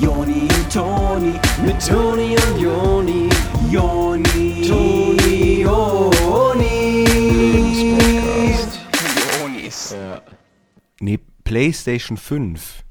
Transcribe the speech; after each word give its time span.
Joni 0.00 0.42
und 0.42 0.72
Toni, 0.72 1.32
mit 1.64 1.86
Toni 1.86 2.36
und 2.36 2.60
Joni, 2.60 3.28
Joni, 3.70 4.66
Toni, 4.66 5.62
Joni. 5.62 7.04
Jonis. 9.40 9.94
Nee, 11.00 11.18
PlayStation 11.44 12.16
5. 12.16 12.82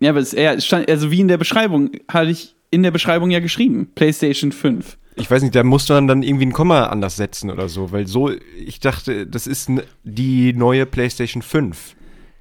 Ja, 0.00 0.10
aber 0.10 0.20
es, 0.20 0.34
er 0.34 0.54
es 0.54 0.66
stand, 0.66 0.88
also 0.88 1.10
wie 1.10 1.20
in 1.20 1.28
der 1.28 1.38
Beschreibung, 1.38 1.90
hatte 2.08 2.30
ich 2.30 2.54
in 2.70 2.82
der 2.82 2.90
Beschreibung 2.90 3.30
ja 3.30 3.40
geschrieben. 3.40 3.90
PlayStation 3.94 4.52
5. 4.52 4.98
Ich 5.16 5.30
weiß 5.30 5.42
nicht, 5.42 5.54
da 5.54 5.64
musste 5.64 5.94
man 5.94 6.06
dann 6.06 6.22
irgendwie 6.22 6.46
ein 6.46 6.52
Komma 6.52 6.86
anders 6.86 7.16
setzen 7.16 7.50
oder 7.50 7.68
so, 7.68 7.92
weil 7.92 8.06
so, 8.06 8.30
ich 8.56 8.80
dachte, 8.80 9.26
das 9.26 9.46
ist 9.46 9.70
die 10.04 10.52
neue 10.52 10.86
PlayStation 10.86 11.42
5. 11.42 11.96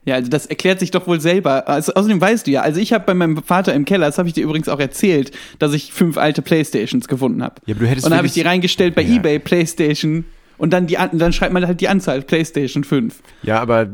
Ja, 0.09 0.15
also 0.15 0.29
das 0.29 0.45
erklärt 0.45 0.79
sich 0.79 0.91
doch 0.91 1.07
wohl 1.07 1.21
selber. 1.21 1.67
Also, 1.69 1.93
außerdem 1.93 2.19
weißt 2.19 2.47
du 2.47 2.51
ja, 2.51 2.61
also 2.61 2.79
ich 2.79 2.93
habe 2.93 3.05
bei 3.05 3.13
meinem 3.13 3.41
Vater 3.43 3.73
im 3.73 3.85
Keller, 3.85 4.07
das 4.07 4.17
habe 4.17 4.27
ich 4.27 4.33
dir 4.33 4.43
übrigens 4.43 4.67
auch 4.67 4.79
erzählt, 4.79 5.31
dass 5.59 5.73
ich 5.73 5.93
fünf 5.93 6.17
alte 6.17 6.41
Playstations 6.41 7.07
gefunden 7.07 7.43
habe. 7.43 7.55
Ja, 7.65 7.75
aber 7.75 7.85
du 7.85 7.89
hättest 7.89 8.05
Und 8.05 8.11
dann 8.11 8.17
habe 8.17 8.27
ich 8.27 8.33
die 8.33 8.41
reingestellt 8.41 8.95
bei 8.95 9.01
Ja. 9.03 9.15
eBay 9.17 9.39
Playstation 9.39 10.25
und 10.57 10.71
dann 10.71 10.87
die 10.87 10.97
an- 10.97 11.17
dann 11.17 11.31
schreibt 11.31 11.53
man 11.53 11.65
halt 11.67 11.79
die 11.79 11.87
Anzahl 11.87 12.21
Playstation 12.21 12.83
5. 12.83 13.21
Ja, 13.43 13.59
aber 13.61 13.87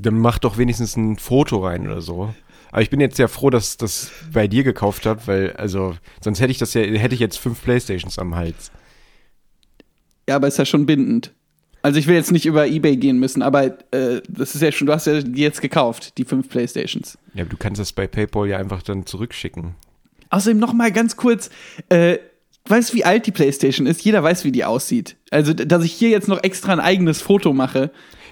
dann 0.00 0.18
mach 0.18 0.38
doch 0.38 0.58
wenigstens 0.58 0.96
ein 0.96 1.16
Foto 1.16 1.64
rein 1.64 1.86
oder 1.86 2.00
so. 2.00 2.34
Aber 2.70 2.80
ich 2.82 2.90
bin 2.90 3.00
jetzt 3.00 3.16
sehr 3.16 3.28
froh, 3.28 3.50
dass 3.50 3.76
das 3.76 4.10
bei 4.32 4.48
dir 4.48 4.64
gekauft 4.64 5.04
habe, 5.06 5.20
weil, 5.26 5.52
also, 5.52 5.94
sonst 6.22 6.40
hätte 6.40 6.50
ich 6.52 6.58
das 6.58 6.72
ja, 6.74 6.82
hätte 6.82 7.14
ich 7.14 7.20
jetzt 7.20 7.36
fünf 7.38 7.62
Playstations 7.62 8.18
am 8.18 8.34
Hals. 8.34 8.70
Ja, 10.28 10.36
aber 10.36 10.48
ist 10.48 10.58
ja 10.58 10.64
schon 10.64 10.86
bindend. 10.86 11.32
Also 11.82 11.98
ich 11.98 12.06
will 12.06 12.14
jetzt 12.14 12.30
nicht 12.30 12.46
über 12.46 12.66
eBay 12.66 12.96
gehen 12.96 13.18
müssen, 13.18 13.42
aber 13.42 13.64
äh, 13.92 14.22
das 14.28 14.54
ist 14.54 14.60
ja 14.60 14.70
schon, 14.70 14.86
du 14.86 14.92
hast 14.92 15.06
ja 15.06 15.20
die 15.20 15.42
jetzt 15.42 15.60
gekauft, 15.60 16.16
die 16.16 16.24
fünf 16.24 16.48
Playstations. 16.48 17.18
Ja, 17.34 17.42
aber 17.42 17.50
du 17.50 17.56
kannst 17.56 17.80
das 17.80 17.92
bei 17.92 18.06
PayPal 18.06 18.48
ja 18.48 18.58
einfach 18.58 18.82
dann 18.82 19.04
zurückschicken. 19.04 19.74
Außerdem 20.30 20.58
noch 20.58 20.72
mal 20.72 20.92
ganz 20.92 21.16
kurz, 21.16 21.50
äh, 21.88 22.18
weißt 22.66 22.92
du, 22.92 22.96
wie 22.96 23.04
alt 23.04 23.26
die 23.26 23.32
PlayStation 23.32 23.86
ist? 23.86 24.02
Jeder 24.04 24.22
weiß, 24.22 24.44
wie 24.44 24.52
die 24.52 24.64
aussieht. 24.64 25.16
Also, 25.30 25.52
dass 25.52 25.84
ich 25.84 25.92
hier 25.92 26.10
jetzt 26.10 26.28
noch 26.28 26.42
extra 26.42 26.72
ein 26.72 26.80
eigenes 26.80 27.20
Foto 27.20 27.52
mache. 27.52 27.90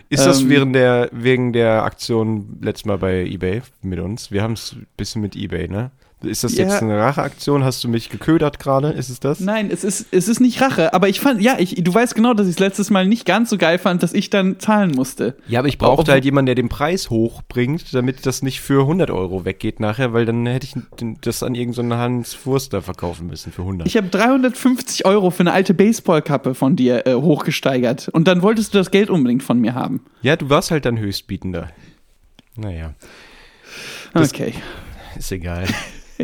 Ist 0.08 0.26
das 0.26 0.42
Ähm, 0.42 0.48
während 0.48 0.74
der, 0.74 1.08
wegen 1.12 1.52
der 1.52 1.82
Aktion 1.84 2.58
letztes 2.62 2.84
Mal 2.86 2.98
bei 2.98 3.24
eBay 3.24 3.62
mit 3.82 3.98
uns? 4.00 4.30
Wir 4.30 4.42
haben 4.42 4.54
es 4.54 4.72
ein 4.72 4.86
bisschen 4.96 5.22
mit 5.22 5.36
eBay, 5.36 5.68
ne? 5.68 5.90
Ist 6.22 6.44
das 6.44 6.54
Ja. 6.56 6.64
jetzt 6.64 6.82
eine 6.82 6.98
Racheaktion? 6.98 7.64
Hast 7.64 7.82
du 7.82 7.88
mich 7.88 8.10
geködert 8.10 8.58
gerade? 8.58 8.90
Ist 8.90 9.08
es 9.08 9.20
das? 9.20 9.40
Nein, 9.40 9.70
es 9.72 9.84
ist, 9.84 10.06
es 10.10 10.28
ist 10.28 10.38
nicht 10.40 10.60
Rache, 10.60 10.92
aber 10.92 11.08
ich 11.08 11.18
fand, 11.18 11.40
ja, 11.40 11.56
ich, 11.58 11.76
du 11.82 11.94
weißt 11.94 12.14
genau, 12.14 12.34
dass 12.34 12.46
ich 12.46 12.54
es 12.54 12.58
letztes 12.58 12.90
Mal 12.90 13.06
nicht 13.06 13.24
ganz 13.24 13.48
so 13.48 13.56
geil 13.56 13.78
fand, 13.78 14.02
dass 14.02 14.12
ich 14.12 14.28
dann 14.28 14.58
zahlen 14.60 14.90
musste. 14.90 15.36
Ja, 15.48 15.60
aber 15.60 15.68
ich 15.68 15.78
brauchte 15.78 16.12
halt 16.12 16.24
jemanden, 16.26 16.46
der 16.46 16.54
den 16.56 16.68
Preis 16.68 17.08
hochbringt, 17.08 17.94
damit 17.94 18.26
das 18.26 18.42
nicht 18.42 18.60
für 18.60 18.82
100 18.82 19.10
Euro 19.10 19.46
weggeht 19.46 19.80
nachher, 19.80 20.12
weil 20.12 20.26
dann 20.26 20.44
hätte 20.46 20.66
ich 20.66 20.74
das 21.22 21.42
an 21.42 21.54
irgendeinen 21.54 21.94
Hans 21.94 22.34
Furster 22.34 22.82
verkaufen 22.82 23.26
müssen 23.26 23.50
für 23.50 23.62
100. 23.62 23.86
Ich 23.88 23.96
habe 23.96 24.08
350 24.08 25.06
Euro 25.06 25.30
für 25.30 25.40
eine 25.40 25.52
alte 25.52 25.72
Baseballkappe 25.72 26.54
von 26.54 26.76
dir 26.76 27.06
äh, 27.06 27.14
hochgesteigert 27.14 28.08
und 28.08 28.28
dann 28.28 28.42
wolltest 28.42 28.74
du 28.74 28.78
das 28.78 28.90
Geld 28.90 29.08
unbedingt 29.08 29.42
von 29.42 29.58
mir 29.58 29.74
haben. 29.74 30.04
ja, 30.20 30.36
du 30.36 30.50
warst 30.50 30.70
halt 30.70 30.84
dann 30.84 30.98
Höchstbietender. 30.98 31.70
Naja, 32.56 32.92
Das- 34.12 34.34
Okay. 34.34 34.52
ist 35.16 35.32
egal. 35.32 35.64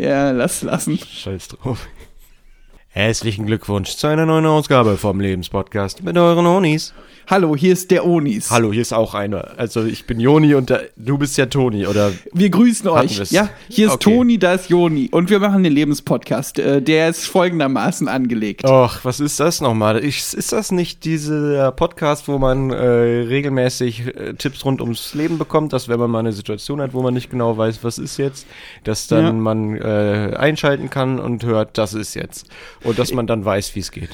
Ja, 0.02 0.30
lass 0.30 0.62
lassen. 0.62 0.98
Scheiß 0.98 1.48
drauf. 1.48 1.86
Herzlichen 3.00 3.44
Glückwunsch 3.44 3.94
zu 3.96 4.06
einer 4.06 4.24
neuen 4.24 4.46
Ausgabe 4.46 4.96
vom 4.96 5.20
Lebenspodcast 5.20 6.02
mit 6.02 6.16
euren 6.16 6.46
Honis. 6.46 6.94
Hallo, 7.28 7.56
hier 7.56 7.72
ist 7.72 7.90
der 7.90 8.06
Onis. 8.06 8.52
Hallo, 8.52 8.72
hier 8.72 8.82
ist 8.82 8.92
auch 8.92 9.12
einer. 9.12 9.58
Also 9.58 9.84
ich 9.84 10.06
bin 10.06 10.20
Joni 10.20 10.54
und 10.54 10.70
der, 10.70 10.82
du 10.94 11.18
bist 11.18 11.36
ja 11.36 11.46
Toni, 11.46 11.84
oder? 11.88 12.12
Wir 12.32 12.50
grüßen 12.50 12.88
euch. 12.88 13.18
wir's. 13.18 13.32
Ja, 13.32 13.48
hier 13.68 13.88
ist 13.88 13.94
Okay. 13.94 14.14
Toni, 14.14 14.38
da 14.38 14.54
ist 14.54 14.70
Joni 14.70 15.08
und 15.10 15.28
wir 15.28 15.40
machen 15.40 15.64
den 15.64 15.72
Lebenspodcast. 15.72 16.60
Äh, 16.60 16.80
der 16.80 17.08
ist 17.08 17.26
folgendermaßen 17.26 18.06
angelegt. 18.06 18.64
Och, 18.64 19.00
was 19.02 19.18
ist 19.18 19.40
das 19.40 19.60
nochmal? 19.60 19.98
Ist 19.98 20.52
das 20.52 20.70
nicht 20.70 21.04
dieser 21.04 21.72
Podcast, 21.72 22.28
wo 22.28 22.38
man 22.38 22.70
äh, 22.70 22.76
regelmäßig 22.76 24.06
äh, 24.06 24.34
Tipps 24.34 24.64
rund 24.64 24.80
ums 24.80 25.12
Leben 25.14 25.36
bekommt, 25.36 25.72
dass 25.72 25.88
wenn 25.88 25.98
man 25.98 26.12
mal 26.12 26.20
eine 26.20 26.32
Situation 26.32 26.80
hat, 26.80 26.94
wo 26.94 27.02
man 27.02 27.12
nicht 27.12 27.28
genau 27.30 27.58
weiß, 27.58 27.80
was 27.82 27.98
ist 27.98 28.18
jetzt, 28.18 28.46
dass 28.84 29.08
dann 29.08 29.24
Ja. 29.24 29.32
man 29.32 29.76
äh, 29.76 30.32
einschalten 30.38 30.90
kann 30.90 31.18
und 31.18 31.44
hört, 31.44 31.76
das 31.76 31.92
ist 31.92 32.14
jetzt. 32.14 32.46
Und 32.86 32.98
dass 32.98 33.12
man 33.12 33.26
dann 33.26 33.44
weiß, 33.44 33.74
wie 33.74 33.80
es 33.80 33.90
geht. 33.90 34.10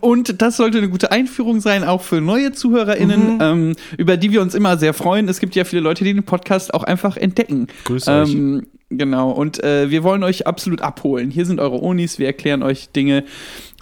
Und 0.00 0.40
das 0.40 0.56
sollte 0.56 0.78
eine 0.78 0.88
gute 0.88 1.12
Einführung 1.12 1.60
sein, 1.60 1.84
auch 1.84 2.00
für 2.02 2.20
neue 2.22 2.52
ZuhörerInnen, 2.52 3.34
Mhm. 3.34 3.38
ähm, 3.40 3.76
über 3.98 4.16
die 4.16 4.32
wir 4.32 4.40
uns 4.40 4.54
immer 4.54 4.78
sehr 4.78 4.94
freuen. 4.94 5.28
Es 5.28 5.40
gibt 5.40 5.54
ja 5.54 5.64
viele 5.64 5.82
Leute, 5.82 6.04
die 6.04 6.14
den 6.14 6.22
Podcast 6.24 6.72
auch 6.72 6.84
einfach 6.84 7.16
entdecken. 7.18 7.66
Grüß 7.84 8.08
euch. 8.08 8.32
Ähm, 8.32 8.66
genau, 8.88 9.30
und 9.30 9.62
äh, 9.62 9.90
wir 9.90 10.02
wollen 10.02 10.22
euch 10.24 10.46
absolut 10.46 10.80
abholen. 10.80 11.30
Hier 11.30 11.44
sind 11.44 11.60
eure 11.60 11.82
Onis, 11.82 12.18
wir 12.18 12.26
erklären 12.26 12.62
euch 12.62 12.88
Dinge. 12.90 13.24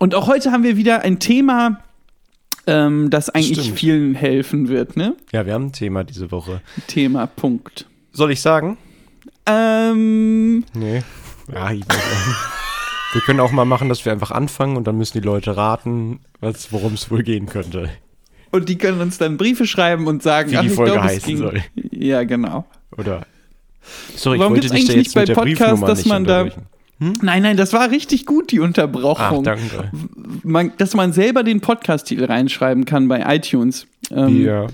Und 0.00 0.15
auch 0.16 0.26
heute 0.26 0.50
haben 0.50 0.65
wir 0.65 0.76
wieder 0.76 1.03
ein 1.03 1.20
Thema, 1.20 1.78
ähm, 2.66 3.09
das 3.10 3.31
eigentlich 3.31 3.60
Stimmt. 3.60 3.78
vielen 3.78 4.15
helfen 4.16 4.69
wird, 4.69 4.97
ne? 4.97 5.15
Ja, 5.32 5.47
wir 5.47 5.54
haben 5.54 5.66
ein 5.66 5.72
Thema 5.72 6.03
diese 6.03 6.32
Woche. 6.32 6.62
Thema, 6.88 7.28
Punkt. 7.28 7.86
Soll 8.12 8.32
ich 8.32 8.41
sagen? 8.41 8.76
Ähm, 9.47 10.65
Nee. 10.75 11.04
Ja, 11.53 11.70
ich. 11.70 11.84
Wir 13.16 13.22
können 13.22 13.41
auch 13.41 13.50
mal 13.50 13.65
machen, 13.65 13.88
dass 13.88 14.04
wir 14.04 14.12
einfach 14.12 14.31
anfangen 14.31 14.77
und 14.77 14.87
dann 14.87 14.99
müssen 14.99 15.19
die 15.19 15.25
Leute 15.25 15.56
raten, 15.56 16.21
was, 16.41 16.71
worum 16.71 16.93
es 16.93 17.10
wohl 17.10 17.22
gehen 17.22 17.47
könnte. 17.47 17.88
und 18.53 18.69
die 18.69 18.77
können 18.77 19.00
uns 19.00 19.16
dann 19.16 19.38
Briefe 19.38 19.66
schreiben 19.66 20.06
und 20.06 20.22
sagen, 20.22 20.50
Wie 20.53 20.56
die 20.59 20.66
ich 20.66 20.72
Folge 20.75 20.93
glaub, 20.93 21.04
es 21.06 21.12
heißen 21.12 21.27
ging- 21.28 21.38
soll. 21.38 21.62
Ja, 21.91 22.25
genau. 22.25 22.66
Oder? 22.99 23.27
Sorry, 24.16 24.38
Warum 24.38 24.54
ich 24.56 24.62
wollte 24.65 24.69
dich 24.69 24.71
da 24.71 24.77
eigentlich 24.77 24.88
jetzt 24.88 24.97
nicht 24.97 25.15
bei 25.15 25.21
mit 25.22 25.28
der 25.31 25.34
Podcasts, 25.34 25.59
Briefnummer 25.60 25.87
dass 25.87 25.99
nicht 25.99 26.09
man 26.09 26.25
da- 26.25 26.43
unterbrechen. 26.43 26.66
Nein, 27.22 27.43
nein, 27.43 27.56
das 27.56 27.72
war 27.72 27.91
richtig 27.91 28.27
gut, 28.27 28.53
die 28.53 28.60
Ach, 28.60 28.65
Unterbrochung. 28.65 29.44
danke. 29.44 29.91
man, 30.43 30.72
dass 30.78 30.94
man 30.94 31.12
selber 31.12 31.43
den 31.43 31.60
Podcast-Titel 31.60 32.25
reinschreiben 32.25 32.84
kann 32.87 33.09
bei 33.09 33.22
iTunes. 33.37 33.87
Ähm, 34.10 34.44
Ja. 34.44 34.66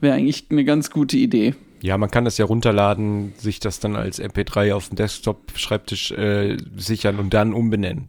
Wäre 0.00 0.14
eigentlich 0.16 0.46
eine 0.50 0.64
ganz 0.64 0.90
gute 0.90 1.16
Idee. 1.16 1.54
Ja, 1.84 1.98
man 1.98 2.10
kann 2.10 2.24
das 2.24 2.38
ja 2.38 2.46
runterladen, 2.46 3.34
sich 3.36 3.60
das 3.60 3.78
dann 3.78 3.94
als 3.94 4.18
MP3 4.18 4.72
auf 4.72 4.88
dem 4.88 4.96
Desktop-Schreibtisch 4.96 6.12
äh, 6.12 6.56
sichern 6.78 7.18
und 7.18 7.34
dann 7.34 7.52
umbenennen. 7.52 8.08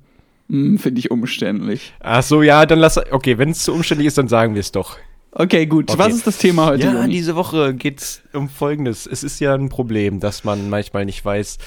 Hm, 0.50 0.80
Finde 0.80 1.00
ich 1.00 1.12
umständlich. 1.12 1.94
Ach 2.00 2.24
so, 2.24 2.41
ja, 2.41 2.66
dann 2.66 2.80
lass. 2.80 2.97
Okay, 3.12 3.38
wenn 3.38 3.50
es 3.50 3.64
zu 3.64 3.74
umständlich 3.74 4.08
ist, 4.08 4.18
dann 4.18 4.30
sagen 4.30 4.53
wir 4.53 4.62
es 4.62 4.72
doch. 4.72 4.97
Okay, 5.34 5.66
gut. 5.66 5.91
Okay. 5.91 6.00
Was 6.00 6.14
ist 6.14 6.25
das 6.25 6.38
Thema 6.38 6.68
heute? 6.68 6.85
Ja, 6.85 7.06
diese 7.06 7.35
Woche 7.35 7.74
geht's 7.74 8.22
um 8.31 8.47
Folgendes. 8.47 9.06
Es 9.08 9.24
ist 9.24 9.41
ja 9.41 9.53
ein 9.53 9.68
Problem, 9.68 10.22
dass 10.22 10.46
man 10.46 10.69
manchmal 10.69 11.03
nicht 11.03 11.25
weiß, 11.25 11.58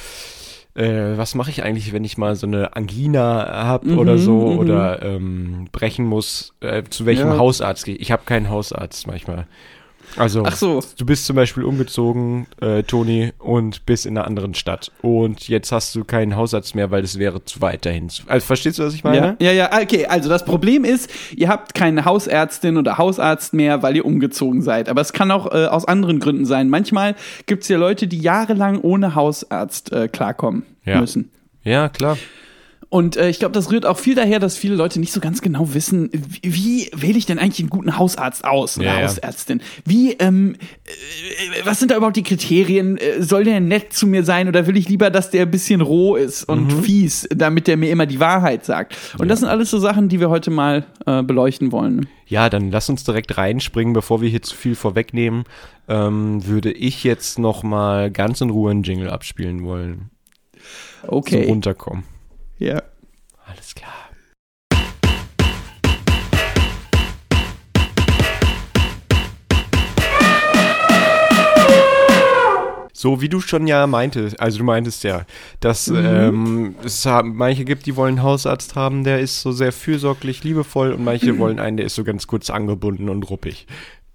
äh, 0.76 1.18
was 1.18 1.34
mache 1.34 1.50
ich 1.50 1.62
eigentlich, 1.62 1.92
wenn 1.92 2.04
ich 2.04 2.16
mal 2.16 2.36
so 2.36 2.46
eine 2.46 2.74
Angina 2.74 3.64
habe 3.64 3.90
Mhm, 3.90 3.98
oder 3.98 4.16
so 4.16 4.52
mhm. 4.52 4.58
oder 4.60 5.02
ähm, 5.02 5.68
brechen 5.72 6.06
muss. 6.06 6.54
Äh, 6.60 6.84
zu 6.88 7.04
welchem 7.04 7.28
Ja. 7.28 7.36
Hausarzt 7.36 7.84
gehe 7.84 7.96
ich? 7.96 8.00
Ich 8.00 8.12
habe 8.12 8.22
keinen 8.24 8.48
Hausarzt 8.48 9.06
manchmal. 9.06 9.46
Also, 10.16 10.42
Ach 10.44 10.56
so. 10.56 10.82
du 10.96 11.06
bist 11.06 11.26
zum 11.26 11.36
Beispiel 11.36 11.64
umgezogen, 11.64 12.46
äh, 12.60 12.82
Toni, 12.82 13.32
und 13.38 13.86
bist 13.86 14.06
in 14.06 14.16
einer 14.16 14.26
anderen 14.26 14.54
Stadt. 14.54 14.90
Und 15.02 15.48
jetzt 15.48 15.70
hast 15.70 15.94
du 15.94 16.04
keinen 16.04 16.34
Hausarzt 16.36 16.74
mehr, 16.74 16.90
weil 16.90 17.04
es 17.04 17.18
wäre 17.18 17.44
zu 17.44 17.60
weit 17.60 17.84
dahin. 17.86 18.08
Also, 18.26 18.46
verstehst 18.46 18.78
du, 18.78 18.84
was 18.84 18.94
ich 18.94 19.04
meine? 19.04 19.36
Ja, 19.40 19.52
ja, 19.52 19.68
ja, 19.70 19.82
okay. 19.82 20.06
Also 20.06 20.28
das 20.28 20.44
Problem 20.44 20.84
ist, 20.84 21.10
ihr 21.36 21.48
habt 21.48 21.74
keine 21.74 22.04
Hausärztin 22.04 22.76
oder 22.76 22.98
Hausarzt 22.98 23.52
mehr, 23.54 23.82
weil 23.82 23.96
ihr 23.96 24.04
umgezogen 24.04 24.62
seid. 24.62 24.88
Aber 24.88 25.00
es 25.00 25.12
kann 25.12 25.30
auch 25.30 25.46
äh, 25.52 25.66
aus 25.66 25.84
anderen 25.84 26.20
Gründen 26.20 26.46
sein. 26.46 26.68
Manchmal 26.68 27.14
gibt 27.46 27.62
es 27.64 27.68
ja 27.68 27.76
Leute, 27.78 28.06
die 28.08 28.18
jahrelang 28.18 28.80
ohne 28.80 29.14
Hausarzt 29.14 29.92
äh, 29.92 30.08
klarkommen 30.08 30.64
Ja. 30.84 31.00
müssen. 31.00 31.30
Ja, 31.64 31.88
klar. 31.88 32.16
Und 32.90 33.18
äh, 33.18 33.28
ich 33.28 33.38
glaube, 33.38 33.52
das 33.52 33.70
rührt 33.70 33.84
auch 33.84 33.98
viel 33.98 34.14
daher, 34.14 34.38
dass 34.38 34.56
viele 34.56 34.74
Leute 34.74 34.98
nicht 34.98 35.12
so 35.12 35.20
ganz 35.20 35.42
genau 35.42 35.74
wissen, 35.74 36.08
wie, 36.12 36.40
wie 36.42 36.90
wähle 36.94 37.18
ich 37.18 37.26
denn 37.26 37.38
eigentlich 37.38 37.60
einen 37.60 37.68
guten 37.68 37.98
Hausarzt 37.98 38.44
aus 38.44 38.78
oder 38.78 38.86
Ja, 38.86 39.00
ja. 39.00 39.06
Hausärztin? 39.08 39.60
Wie, 39.84 40.12
ähm, 40.14 40.56
äh, 40.86 41.66
was 41.66 41.80
sind 41.80 41.90
da 41.90 41.96
überhaupt 41.96 42.16
die 42.16 42.22
Kriterien? 42.22 42.96
Äh, 42.96 43.22
Soll 43.22 43.44
der 43.44 43.60
nett 43.60 43.92
zu 43.92 44.06
mir 44.06 44.24
sein 44.24 44.48
oder 44.48 44.66
will 44.66 44.76
ich 44.78 44.88
lieber, 44.88 45.10
dass 45.10 45.30
der 45.30 45.42
ein 45.42 45.50
bisschen 45.50 45.82
roh 45.82 46.16
ist 46.16 46.44
und 46.44 46.66
Mhm. 46.74 46.82
fies, 46.82 47.28
damit 47.30 47.66
der 47.66 47.76
mir 47.76 47.90
immer 47.90 48.06
die 48.06 48.20
Wahrheit 48.20 48.64
sagt? 48.64 48.96
Und 49.18 49.28
das 49.28 49.40
sind 49.40 49.48
alles 49.48 49.70
so 49.70 49.78
Sachen, 49.78 50.08
die 50.08 50.18
wir 50.18 50.30
heute 50.30 50.50
mal 50.50 50.86
äh, 51.04 51.22
beleuchten 51.22 51.72
wollen. 51.72 52.08
Ja, 52.26 52.48
dann 52.48 52.70
lass 52.70 52.88
uns 52.88 53.04
direkt 53.04 53.36
reinspringen, 53.36 53.92
bevor 53.92 54.22
wir 54.22 54.30
hier 54.30 54.42
zu 54.42 54.54
viel 54.56 54.74
vorwegnehmen. 54.74 55.44
Ähm, 55.88 56.46
würde 56.46 56.72
ich 56.72 57.04
jetzt 57.04 57.38
noch 57.38 57.62
mal 57.62 58.10
ganz 58.10 58.40
in 58.40 58.48
Ruhe 58.50 58.70
einen 58.70 58.82
Jingle 58.82 59.10
abspielen 59.10 59.62
wollen. 59.64 60.08
Zum 61.02 61.10
Okay. 61.18 61.44
Runterkommen. 61.46 62.04
Ja. 62.58 62.82
Alles 63.46 63.74
klar. 63.74 63.92
So 72.92 73.20
wie 73.20 73.28
du 73.28 73.40
schon 73.40 73.68
ja 73.68 73.86
meintest, 73.86 74.40
also 74.40 74.58
du 74.58 74.64
meintest 74.64 75.04
ja, 75.04 75.24
dass 75.60 75.86
ähm, 75.86 76.74
es 76.82 77.06
haben, 77.06 77.36
manche 77.36 77.64
gibt, 77.64 77.86
die 77.86 77.94
wollen 77.94 78.16
einen 78.16 78.24
Hausarzt 78.24 78.74
haben, 78.74 79.04
der 79.04 79.20
ist 79.20 79.40
so 79.40 79.52
sehr 79.52 79.70
fürsorglich, 79.70 80.42
liebevoll 80.42 80.92
und 80.92 81.04
manche 81.04 81.38
wollen 81.38 81.60
einen, 81.60 81.76
der 81.76 81.86
ist 81.86 81.94
so 81.94 82.02
ganz 82.02 82.26
kurz 82.26 82.50
angebunden 82.50 83.08
und 83.08 83.22
ruppig. 83.30 83.68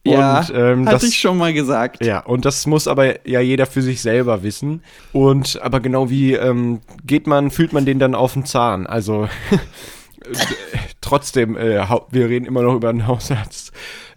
Ja, 0.05 0.39
und, 0.39 0.51
ähm, 0.53 0.85
hatte 0.85 0.95
das, 0.95 1.03
ich 1.03 1.17
schon 1.17 1.37
mal 1.37 1.53
gesagt. 1.53 2.03
Ja, 2.03 2.19
und 2.19 2.43
das 2.45 2.65
muss 2.65 2.87
aber 2.87 3.27
ja 3.27 3.39
jeder 3.39 3.65
für 3.65 3.81
sich 3.81 4.01
selber 4.01 4.43
wissen. 4.43 4.83
Und 5.13 5.61
aber 5.61 5.79
genau 5.79 6.09
wie 6.09 6.33
ähm, 6.33 6.81
geht 7.05 7.25
man, 7.25 7.51
fühlt 7.51 7.71
man 7.71 7.85
den 7.85 7.99
dann 7.99 8.13
auf 8.13 8.33
den 8.33 8.45
Zahn. 8.45 8.85
Also 8.85 9.29
trotzdem, 11.01 11.55
äh, 11.55 11.85
wir 12.11 12.29
reden 12.29 12.45
immer 12.45 12.63
noch 12.63 12.75
über 12.75 12.89
einen 12.89 13.07
Hausarzt. 13.07 13.71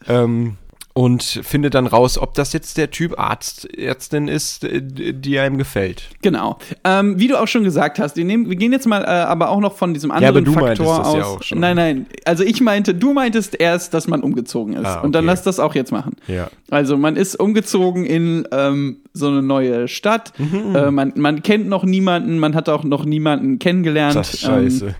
Ähm, 0.08 0.56
und 0.96 1.22
findet 1.22 1.74
dann 1.74 1.86
raus, 1.86 2.16
ob 2.16 2.32
das 2.32 2.54
jetzt 2.54 2.78
der 2.78 2.90
Typ 2.90 3.18
Arzt, 3.18 3.68
Ärztin 3.76 4.28
ist, 4.28 4.64
äh, 4.64 4.80
die 4.82 5.38
einem 5.38 5.58
gefällt. 5.58 6.08
Genau. 6.22 6.56
Ähm, 6.84 7.18
wie 7.18 7.28
du 7.28 7.38
auch 7.38 7.48
schon 7.48 7.64
gesagt 7.64 7.98
hast, 7.98 8.16
wir, 8.16 8.24
nehmen, 8.24 8.48
wir 8.48 8.56
gehen 8.56 8.72
jetzt 8.72 8.86
mal 8.86 9.02
äh, 9.02 9.06
aber 9.06 9.50
auch 9.50 9.60
noch 9.60 9.76
von 9.76 9.92
diesem 9.92 10.10
anderen 10.10 10.36
aber 10.36 10.40
du 10.40 10.52
Faktor 10.52 10.66
meintest 10.66 10.88
das 10.88 11.06
aus. 11.06 11.16
ja 11.16 11.24
auch 11.26 11.42
schon. 11.42 11.60
Nein, 11.60 11.76
nein. 11.76 12.06
Also 12.24 12.44
ich 12.44 12.62
meinte, 12.62 12.94
du 12.94 13.12
meintest 13.12 13.60
erst, 13.60 13.92
dass 13.92 14.08
man 14.08 14.22
umgezogen 14.22 14.72
ist. 14.72 14.86
Ah, 14.86 15.00
Und 15.00 15.12
dann 15.12 15.24
okay. 15.24 15.32
lass 15.32 15.42
das 15.42 15.60
auch 15.60 15.74
jetzt 15.74 15.92
machen. 15.92 16.16
Ja. 16.28 16.48
Also 16.70 16.96
man 16.96 17.16
ist 17.16 17.38
umgezogen 17.38 18.06
in 18.06 18.48
ähm, 18.50 18.96
so 19.12 19.28
eine 19.28 19.42
neue 19.42 19.88
Stadt. 19.88 20.32
Mhm. 20.38 20.74
Äh, 20.74 20.90
man, 20.90 21.12
man 21.16 21.42
kennt 21.42 21.68
noch 21.68 21.84
niemanden, 21.84 22.38
man 22.38 22.54
hat 22.54 22.70
auch 22.70 22.84
noch 22.84 23.04
niemanden 23.04 23.58
kennengelernt. 23.58 24.16
Das 24.16 24.32
ist 24.32 24.40
scheiße. 24.40 24.86
Ähm, 24.86 24.94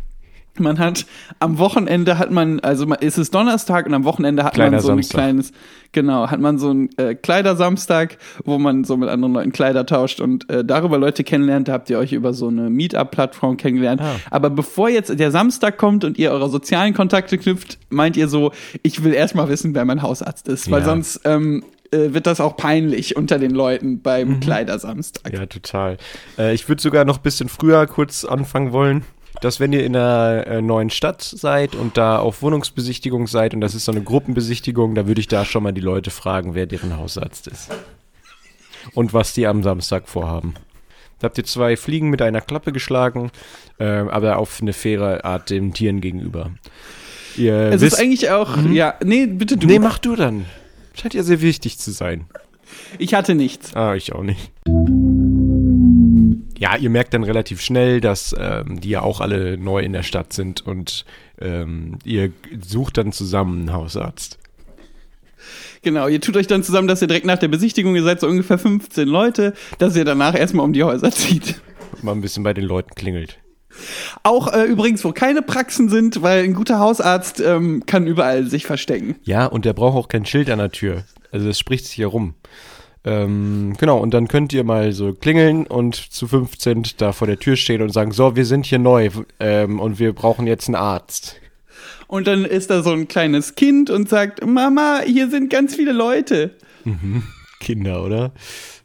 man 0.61 0.79
hat 0.79 1.07
am 1.41 1.59
Wochenende 1.59 2.19
hat 2.19 2.31
man, 2.31 2.61
also 2.61 2.87
man- 2.87 2.99
es 3.01 3.19
ist 3.19 3.35
Donnerstag 3.35 3.87
und 3.87 3.95
am 3.95 4.05
Wochenende 4.05 4.45
hat 4.45 4.55
Kleiner 4.55 4.73
man 4.73 4.81
so 4.81 4.89
ein 4.93 4.97
Samstag. 4.99 5.19
kleines, 5.19 5.53
genau, 5.93 6.31
hat 6.31 6.41
man 6.41 6.59
so 6.59 6.71
ein 6.73 6.91
äh, 6.99 7.15
Kleidersamstag, 7.15 8.19
wo 8.45 8.59
man 8.59 8.85
so 8.85 8.97
mit 8.97 9.09
anderen 9.09 9.35
Leuten 9.35 9.53
Kleider 9.53 9.87
tauscht 9.87 10.21
und 10.21 10.49
äh, 10.51 10.65
darüber 10.65 10.99
Leute 10.99 11.25
kennenlernt. 11.25 11.69
Da 11.69 11.73
habt 11.75 11.91
ihr 11.91 11.99
euch 11.99 12.13
über 12.13 12.33
so 12.33 12.49
eine 12.49 12.71
Meetup-Plattform 12.71 13.57
kennengelernt. 13.57 14.01
Ah. 14.01 14.17
Aber 14.31 14.51
bevor 14.51 14.89
jetzt 14.89 15.19
der 15.19 15.31
Samstag 15.31 15.79
kommt 15.79 16.05
und 16.05 16.19
ihr 16.19 16.31
eure 16.33 16.49
sozialen 16.51 16.95
Kontakte 16.95 17.39
knüpft, 17.39 17.79
meint 17.89 18.17
ihr 18.17 18.29
so, 18.29 18.53
ich 18.83 19.05
will 19.05 19.13
erstmal 19.15 19.49
wissen, 19.49 19.75
wer 19.75 19.85
mein 19.85 20.03
Hausarzt 20.03 20.49
ist, 20.49 20.71
weil 20.71 20.81
Ja. 20.81 20.87
sonst 20.87 21.21
ähm, 21.25 21.65
äh, 21.93 22.13
wird 22.15 22.27
das 22.27 22.41
auch 22.41 22.57
peinlich 22.57 23.17
unter 23.17 23.39
den 23.39 23.53
Leuten 23.53 24.03
beim 24.03 24.29
Mhm. 24.29 24.41
Kleidersamstag. 24.41 25.33
Ja, 25.33 25.47
total. 25.47 25.99
Äh, 26.37 26.53
ich 26.53 26.69
würde 26.69 26.83
sogar 26.83 27.05
noch 27.05 27.19
ein 27.19 27.23
bisschen 27.23 27.49
früher 27.49 27.87
kurz 27.87 28.25
anfangen 28.25 28.73
wollen. 28.73 29.05
Dass 29.41 29.61
wenn 29.61 29.73
ihr 29.73 29.85
in 29.85 29.95
einer 29.95 30.47
äh, 30.47 30.63
neuen 30.63 30.91
Stadt 30.91 31.23
seid 31.23 31.75
und 31.75 31.97
da 31.97 32.19
auf 32.19 32.43
Wohnungsbesichtigung 32.43 33.27
seid 33.27 33.55
und 33.55 33.61
das 33.61 33.75
ist 33.75 33.85
so 33.85 33.93
eine 33.93 34.03
Gruppenbesichtigung, 34.03 34.95
da 34.95 35.07
würde 35.07 35.21
ich 35.21 35.29
da 35.29 35.45
schon 35.45 35.63
mal 35.63 35.73
die 35.73 35.81
Leute 35.81 36.11
fragen, 36.11 36.55
wer 36.55 36.67
deren 36.67 36.97
Hausarzt 36.97 37.47
ist. 37.47 37.69
Und 38.95 39.13
was 39.13 39.35
die 39.35 39.47
am 39.47 39.63
Samstag 39.63 40.09
vorhaben. 40.09 40.55
Da 41.19 41.27
habt 41.27 41.39
ihr 41.39 41.45
zwei 41.45 41.77
Fliegen 41.77 42.11
mit 42.11 42.23
einer 42.23 42.41
Klappe 42.41 42.73
geschlagen, 42.73 43.31
äh, 43.79 43.85
aber 43.85 44.39
auf 44.39 44.61
eine 44.61 44.73
faire 44.73 45.25
Art 45.25 45.51
den 45.51 45.73
Tieren 45.73 46.01
gegenüber. 46.01 46.51
Ihr 47.37 47.55
Es 47.55 47.81
wisst, 47.81 47.95
ist 47.95 48.01
eigentlich 48.01 48.31
auch, 48.31 48.57
ja, 48.71 48.95
nee, 49.05 49.27
bitte 49.27 49.57
du. 49.57 49.67
nee, 49.67 49.79
mach 49.79 49.99
du 49.99 50.17
dann. 50.17 50.47
Scheint 50.95 51.15
ja 51.15 51.23
sehr 51.23 51.41
wichtig 51.41 51.79
zu 51.79 51.91
sein. 51.91 52.27
Ich 52.99 53.15
hatte 53.15 53.35
nichts. 53.35 53.75
Ah, 53.75 53.95
ich 53.95 54.13
auch 54.13 54.23
nicht. 54.23 54.51
Ja, 56.59 56.77
ihr 56.77 56.91
merkt 56.91 57.15
dann 57.15 57.25
relativ 57.25 57.61
schnell, 57.61 58.01
dass 58.01 58.35
ähm, 58.39 58.81
die 58.81 58.91
ja 58.91 59.03
auch 59.03 59.21
alle 59.21 59.59
neu 59.59 59.81
in 59.81 59.93
der 59.93 60.03
Stadt 60.03 60.33
sind 60.33 60.67
und 60.67 61.05
ähm, 61.41 61.99
ihr 62.05 62.33
sucht 62.67 62.97
dann 62.97 63.13
zusammen 63.13 63.61
einen 63.61 63.73
Hausarzt. 63.73 64.39
Genau, 65.83 66.09
ihr 66.09 66.21
tut 66.21 66.37
euch 66.37 66.47
dann 66.47 66.63
zusammen, 66.63 66.89
dass 66.89 67.03
ihr 67.03 67.09
direkt 67.09 67.27
nach 67.27 67.39
der 67.39 67.49
Besichtigung, 67.49 67.95
ihr 67.95 68.03
seid 68.03 68.21
so 68.21 68.27
ungefähr 68.27 68.59
15 68.59 69.07
Leute, 69.07 69.53
dass 69.79 69.95
ihr 69.95 70.05
danach 70.05 70.35
erstmal 70.35 70.65
um 70.65 70.73
die 70.73 70.83
Häuser 70.83 71.11
zieht. 71.13 71.61
Mal 72.03 72.13
ein 72.13 72.21
bisschen 72.21 72.43
bei 72.43 72.55
den 72.55 72.65
Leuten 72.65 72.95
klingelt. 72.95 73.39
Auch 74.23 74.53
äh, 74.53 74.65
übrigens, 74.65 75.05
wo 75.05 75.13
keine 75.13 75.43
Praxen 75.43 75.89
sind, 75.89 76.23
weil 76.23 76.43
ein 76.43 76.55
guter 76.55 76.79
Hausarzt 76.79 77.41
ähm, 77.41 77.85
kann 77.87 78.07
überall 78.07 78.47
sich 78.47 78.67
verstecken. 78.67 79.17
Ja, 79.23 79.47
und 79.47 79.65
der 79.65 79.75
braucht 79.75 79.97
auch 79.97 80.09
kein 80.09 80.25
Schild 80.25 80.51
an 80.51 80.59
der 80.59 80.71
Tür. 80.71 81.05
Also 81.31 81.47
das 81.47 81.59
spricht 81.59 81.85
sich 81.85 81.95
hier 81.95 82.07
rum. 82.07 82.35
Ähm, 83.07 83.75
genau, 83.79 83.99
und 83.99 84.13
dann 84.13 84.27
könnt 84.27 84.53
ihr 84.53 84.65
mal 84.65 84.91
so 84.91 85.13
klingeln 85.13 85.65
und 85.67 85.95
zu 85.95 86.27
15 86.27 86.83
da 86.99 87.13
vor 87.13 87.29
der 87.29 87.39
Tür 87.39 87.55
stehen 87.55 87.81
und 87.81 87.91
sagen, 87.91 88.11
so, 88.11 88.35
wir 88.35 88.45
sind 88.45 88.67
hier 88.67 88.81
neu 88.81 89.11
ähm, 89.39 89.79
und 89.79 90.01
wir 90.01 90.13
brauchen 90.13 90.49
jetzt 90.49 90.67
einen 90.67 90.75
Arzt. 90.75 91.37
Und 92.09 92.27
dann 92.27 92.45
ist 92.45 92.69
da 92.71 92.83
so 92.83 92.91
ein 92.91 93.07
kleines 93.07 93.55
Kind 93.55 93.91
und 93.91 94.09
sagt, 94.09 94.45
Mama, 94.45 95.03
hier 95.07 95.31
sind 95.31 95.51
ganz 95.51 95.77
viele 95.77 95.93
Leute. 95.93 96.57
Kinder, 97.61 98.03
oder? 98.05 98.33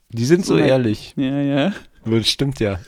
Die 0.10 0.26
sind 0.26 0.46
so 0.46 0.56
Nein. 0.56 0.70
ehrlich. 0.70 1.14
Ja, 1.18 1.42
ja. 1.42 1.74
Das 2.06 2.30
stimmt 2.30 2.60
ja. 2.60 2.80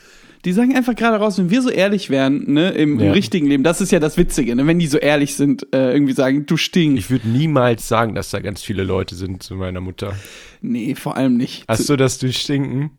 Die 0.44 0.52
sagen 0.52 0.76
einfach 0.76 0.94
gerade 0.94 1.16
raus, 1.16 1.38
wenn 1.38 1.48
wir 1.50 1.62
so 1.62 1.70
ehrlich 1.70 2.10
wären, 2.10 2.52
ne, 2.52 2.70
im, 2.70 2.98
im 3.00 3.06
Ja. 3.06 3.12
richtigen 3.12 3.46
Leben, 3.46 3.64
das 3.64 3.80
ist 3.80 3.92
ja 3.92 3.98
das 4.00 4.16
Witzige, 4.18 4.54
ne, 4.54 4.66
wenn 4.66 4.78
die 4.78 4.86
so 4.86 4.98
ehrlich 4.98 5.34
sind, 5.36 5.66
äh, 5.74 5.92
irgendwie 5.92 6.12
sagen, 6.12 6.44
du 6.46 6.56
stinkst. 6.56 6.98
Ich 7.04 7.10
würde 7.10 7.28
niemals 7.28 7.88
sagen, 7.88 8.14
dass 8.14 8.30
da 8.30 8.40
ganz 8.40 8.62
viele 8.62 8.84
Leute 8.84 9.14
sind 9.14 9.42
zu 9.42 9.54
meiner 9.54 9.80
Mutter. 9.80 10.14
nee, 10.60 10.94
vor 10.94 11.16
allem 11.16 11.36
nicht. 11.36 11.64
Hast 11.68 11.88
du 11.88 11.96
das 11.96 12.18
durch 12.18 12.38
Stinken? 12.38 12.90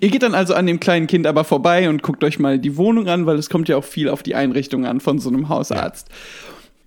Ihr 0.00 0.08
geht 0.08 0.22
dann 0.22 0.34
also 0.34 0.54
an 0.54 0.66
dem 0.66 0.80
kleinen 0.80 1.06
Kind 1.06 1.26
aber 1.26 1.44
vorbei 1.44 1.90
und 1.90 2.02
guckt 2.02 2.24
euch 2.24 2.38
mal 2.38 2.58
die 2.58 2.76
Wohnung 2.78 3.08
an, 3.08 3.26
weil 3.26 3.36
es 3.36 3.50
kommt 3.50 3.68
ja 3.68 3.76
auch 3.76 3.84
viel 3.84 4.08
auf 4.08 4.22
die 4.22 4.34
Einrichtung 4.34 4.86
an 4.86 5.00
von 5.00 5.18
so 5.18 5.28
einem 5.28 5.50
Hausarzt. 5.50 6.08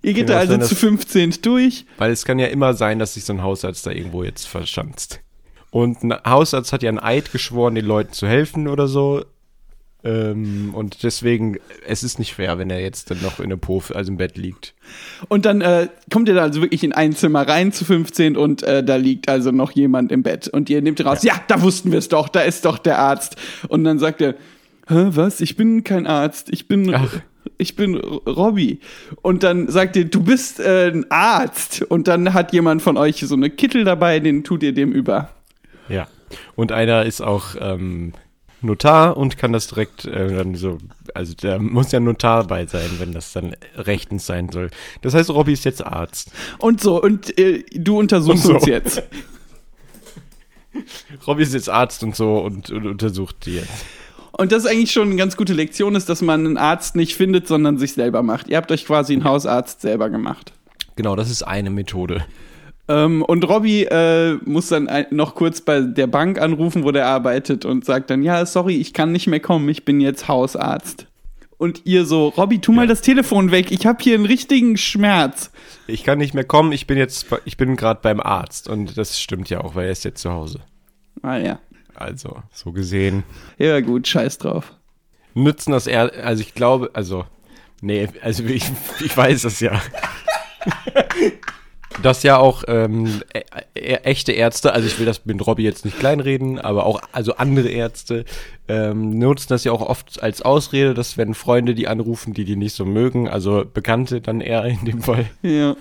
Ihr 0.02 0.14
geht 0.14 0.28
da 0.28 0.38
also 0.38 0.52
sein, 0.54 0.62
zu 0.62 0.70
dass- 0.70 0.78
15 0.80 1.34
durch. 1.42 1.84
Weil 1.98 2.10
es 2.10 2.24
kann 2.24 2.38
ja 2.40 2.46
immer 2.46 2.74
sein, 2.74 2.98
dass 2.98 3.14
sich 3.14 3.24
so 3.24 3.32
ein 3.32 3.42
Hausarzt 3.42 3.86
da 3.86 3.92
irgendwo 3.92 4.24
jetzt 4.24 4.48
verschanzt. 4.48 5.20
Und 5.70 6.02
ein 6.02 6.14
Hausarzt 6.26 6.72
hat 6.72 6.82
ja 6.82 6.88
einen 6.88 6.98
Eid 6.98 7.30
geschworen, 7.30 7.76
den 7.76 7.84
Leuten 7.86 8.12
zu 8.12 8.26
helfen 8.26 8.66
oder 8.66 8.88
so. 8.88 9.24
Ähm, 10.02 10.72
und 10.74 11.02
deswegen, 11.02 11.58
es 11.86 12.02
ist 12.02 12.18
nicht 12.18 12.34
fair, 12.34 12.58
wenn 12.58 12.70
er 12.70 12.80
jetzt 12.80 13.10
dann 13.10 13.20
noch 13.22 13.38
in 13.38 13.46
einem 13.46 13.60
Puff, 13.60 13.92
also 13.94 14.10
im 14.10 14.16
Bett 14.16 14.36
liegt. 14.38 14.74
Und 15.28 15.44
dann 15.44 15.60
äh, 15.60 15.88
kommt 16.10 16.28
ihr 16.28 16.34
da 16.34 16.42
also 16.42 16.62
wirklich 16.62 16.82
in 16.84 16.92
ein 16.92 17.14
Zimmer 17.14 17.46
rein 17.46 17.72
zu 17.72 17.84
15 17.84 18.36
und 18.36 18.62
äh, 18.62 18.82
da 18.82 18.96
liegt 18.96 19.28
also 19.28 19.50
noch 19.50 19.72
jemand 19.72 20.10
im 20.12 20.22
Bett. 20.22 20.48
Und 20.48 20.70
ihr 20.70 20.80
nehmt 20.80 21.04
raus, 21.04 21.22
ja, 21.22 21.34
da 21.48 21.60
wussten 21.62 21.92
wir 21.92 21.98
es 21.98 22.08
doch, 22.08 22.28
da 22.28 22.40
ist 22.40 22.64
doch 22.64 22.78
der 22.78 22.98
Arzt. 22.98 23.36
Und 23.68 23.84
dann 23.84 23.98
sagt 23.98 24.22
er, 24.22 24.36
Hä, 24.90 25.10
was? 25.10 25.40
Ich 25.40 25.54
bin 25.54 25.84
kein 25.84 26.08
Arzt, 26.08 26.48
ich 26.50 26.66
bin. 26.66 26.92
Ach. 26.92 27.20
Ich 27.56 27.76
bin 27.76 27.94
Robby. 27.96 28.80
Und 29.22 29.42
dann 29.42 29.68
sagt 29.68 29.96
ihr, 29.96 30.04
du 30.04 30.22
bist 30.22 30.60
äh, 30.60 30.88
ein 30.88 31.10
Arzt. 31.10 31.82
Und 31.82 32.06
dann 32.08 32.34
hat 32.34 32.52
jemand 32.52 32.82
von 32.82 32.96
euch 32.98 33.20
so 33.20 33.34
eine 33.34 33.48
Kittel 33.48 33.84
dabei, 33.84 34.20
den 34.20 34.44
tut 34.44 34.62
ihr 34.62 34.72
dem 34.72 34.92
über. 34.92 35.30
Ja. 35.88 36.06
Und 36.54 36.72
einer 36.72 37.04
ist 37.04 37.22
auch 37.22 37.56
ähm, 37.58 38.12
Notar 38.62 39.16
und 39.16 39.38
kann 39.38 39.52
das 39.52 39.68
direkt 39.68 40.04
äh, 40.04 40.36
dann 40.36 40.54
so, 40.54 40.78
also 41.14 41.34
da 41.40 41.58
muss 41.58 41.92
ja 41.92 42.00
Notar 42.00 42.44
bei 42.46 42.66
sein, 42.66 42.90
wenn 42.98 43.12
das 43.12 43.32
dann 43.32 43.56
rechtens 43.74 44.26
sein 44.26 44.50
soll. 44.50 44.70
Das 45.02 45.14
heißt, 45.14 45.30
Robby 45.30 45.52
ist 45.52 45.64
jetzt 45.64 45.84
Arzt. 45.84 46.32
Und 46.58 46.80
so, 46.80 47.02
und 47.02 47.38
äh, 47.38 47.64
du 47.72 47.98
untersuchst 47.98 48.44
so. 48.44 48.54
uns 48.54 48.66
jetzt. 48.66 49.02
Robby 51.26 51.42
ist 51.42 51.54
jetzt 51.54 51.68
Arzt 51.68 52.02
und 52.02 52.14
so 52.14 52.38
und, 52.38 52.70
und 52.70 52.86
untersucht 52.86 53.46
die 53.46 53.56
jetzt. 53.56 53.84
Und 54.32 54.52
das 54.52 54.64
ist 54.64 54.70
eigentlich 54.70 54.92
schon 54.92 55.08
eine 55.08 55.16
ganz 55.16 55.36
gute 55.36 55.52
Lektion, 55.52 55.94
ist, 55.94 56.08
dass 56.08 56.22
man 56.22 56.46
einen 56.46 56.56
Arzt 56.56 56.96
nicht 56.96 57.14
findet, 57.14 57.46
sondern 57.46 57.78
sich 57.78 57.92
selber 57.92 58.22
macht. 58.22 58.48
Ihr 58.48 58.56
habt 58.56 58.70
euch 58.72 58.86
quasi 58.86 59.12
einen 59.12 59.24
Hausarzt 59.24 59.80
selber 59.80 60.08
gemacht. 60.08 60.52
Genau, 60.96 61.16
das 61.16 61.30
ist 61.30 61.42
eine 61.42 61.70
Methode. 61.70 62.24
Ähm, 62.90 63.22
und 63.22 63.48
Robby 63.48 63.84
äh, 63.84 64.34
muss 64.44 64.68
dann 64.68 64.88
noch 65.10 65.36
kurz 65.36 65.60
bei 65.60 65.80
der 65.80 66.08
Bank 66.08 66.40
anrufen, 66.40 66.82
wo 66.82 66.90
der 66.90 67.06
arbeitet 67.06 67.64
und 67.64 67.84
sagt 67.84 68.10
dann, 68.10 68.22
ja, 68.22 68.44
sorry, 68.44 68.76
ich 68.76 68.92
kann 68.92 69.12
nicht 69.12 69.28
mehr 69.28 69.38
kommen, 69.40 69.68
ich 69.68 69.84
bin 69.84 70.00
jetzt 70.00 70.26
Hausarzt. 70.26 71.06
Und 71.56 71.82
ihr 71.84 72.04
so, 72.06 72.28
Robby, 72.28 72.58
tu 72.58 72.72
mal 72.72 72.82
Ja. 72.82 72.88
das 72.88 73.02
Telefon 73.02 73.50
weg, 73.52 73.70
ich 73.70 73.86
habe 73.86 74.02
hier 74.02 74.14
einen 74.16 74.26
richtigen 74.26 74.76
Schmerz. 74.76 75.50
Ich 75.86 76.02
kann 76.04 76.18
nicht 76.18 76.34
mehr 76.34 76.44
kommen, 76.44 76.72
ich 76.72 76.86
bin 76.86 76.98
jetzt, 76.98 77.26
ich 77.44 77.56
bin 77.56 77.76
gerade 77.76 78.00
beim 78.02 78.18
Arzt 78.18 78.68
und 78.68 78.96
das 78.98 79.20
stimmt 79.20 79.50
ja 79.50 79.60
auch, 79.60 79.74
weil 79.74 79.84
er 79.86 79.92
ist 79.92 80.04
jetzt 80.04 80.22
zu 80.22 80.32
Hause. 80.32 80.60
Ah 81.22 81.36
ja. 81.36 81.60
Also, 81.94 82.42
so 82.52 82.72
gesehen. 82.72 83.24
Ja 83.58 83.80
gut, 83.80 84.08
scheiß 84.08 84.38
drauf. 84.38 84.72
Nützen 85.34 85.72
das 85.72 85.86
eher, 85.86 86.10
also 86.24 86.40
ich 86.40 86.54
glaube, 86.54 86.90
also, 86.94 87.24
nee, 87.82 88.08
also 88.22 88.42
ich, 88.44 88.64
ich 89.04 89.14
weiß 89.16 89.44
es 89.44 89.60
ja. 89.60 89.80
Dass 92.02 92.22
ja 92.22 92.38
auch 92.38 92.62
ähm, 92.68 93.20
e 93.34 93.40
e 93.74 93.94
echte 94.04 94.32
Ärzte, 94.32 94.72
also 94.72 94.86
ich 94.86 94.98
will 95.00 95.06
das 95.06 95.26
mit 95.26 95.44
Robby 95.44 95.64
jetzt 95.64 95.84
nicht 95.84 95.98
kleinreden, 95.98 96.58
aber 96.58 96.86
auch 96.86 97.00
also 97.12 97.34
andere 97.34 97.68
Ärzte 97.68 98.24
ähm, 98.68 99.18
nutzen 99.18 99.48
das 99.48 99.64
ja 99.64 99.72
auch 99.72 99.82
oft 99.82 100.22
als 100.22 100.40
Ausrede, 100.40 100.94
dass 100.94 101.18
wenn 101.18 101.34
Freunde 101.34 101.74
die 101.74 101.88
anrufen, 101.88 102.32
die 102.32 102.44
die 102.44 102.54
nicht 102.56 102.74
so 102.76 102.84
mögen, 102.84 103.28
also 103.28 103.64
Bekannte 103.72 104.20
dann 104.20 104.40
eher 104.40 104.64
in 104.64 104.84
dem 104.84 105.02
Fall, 105.02 105.26
Ja. 105.42 105.74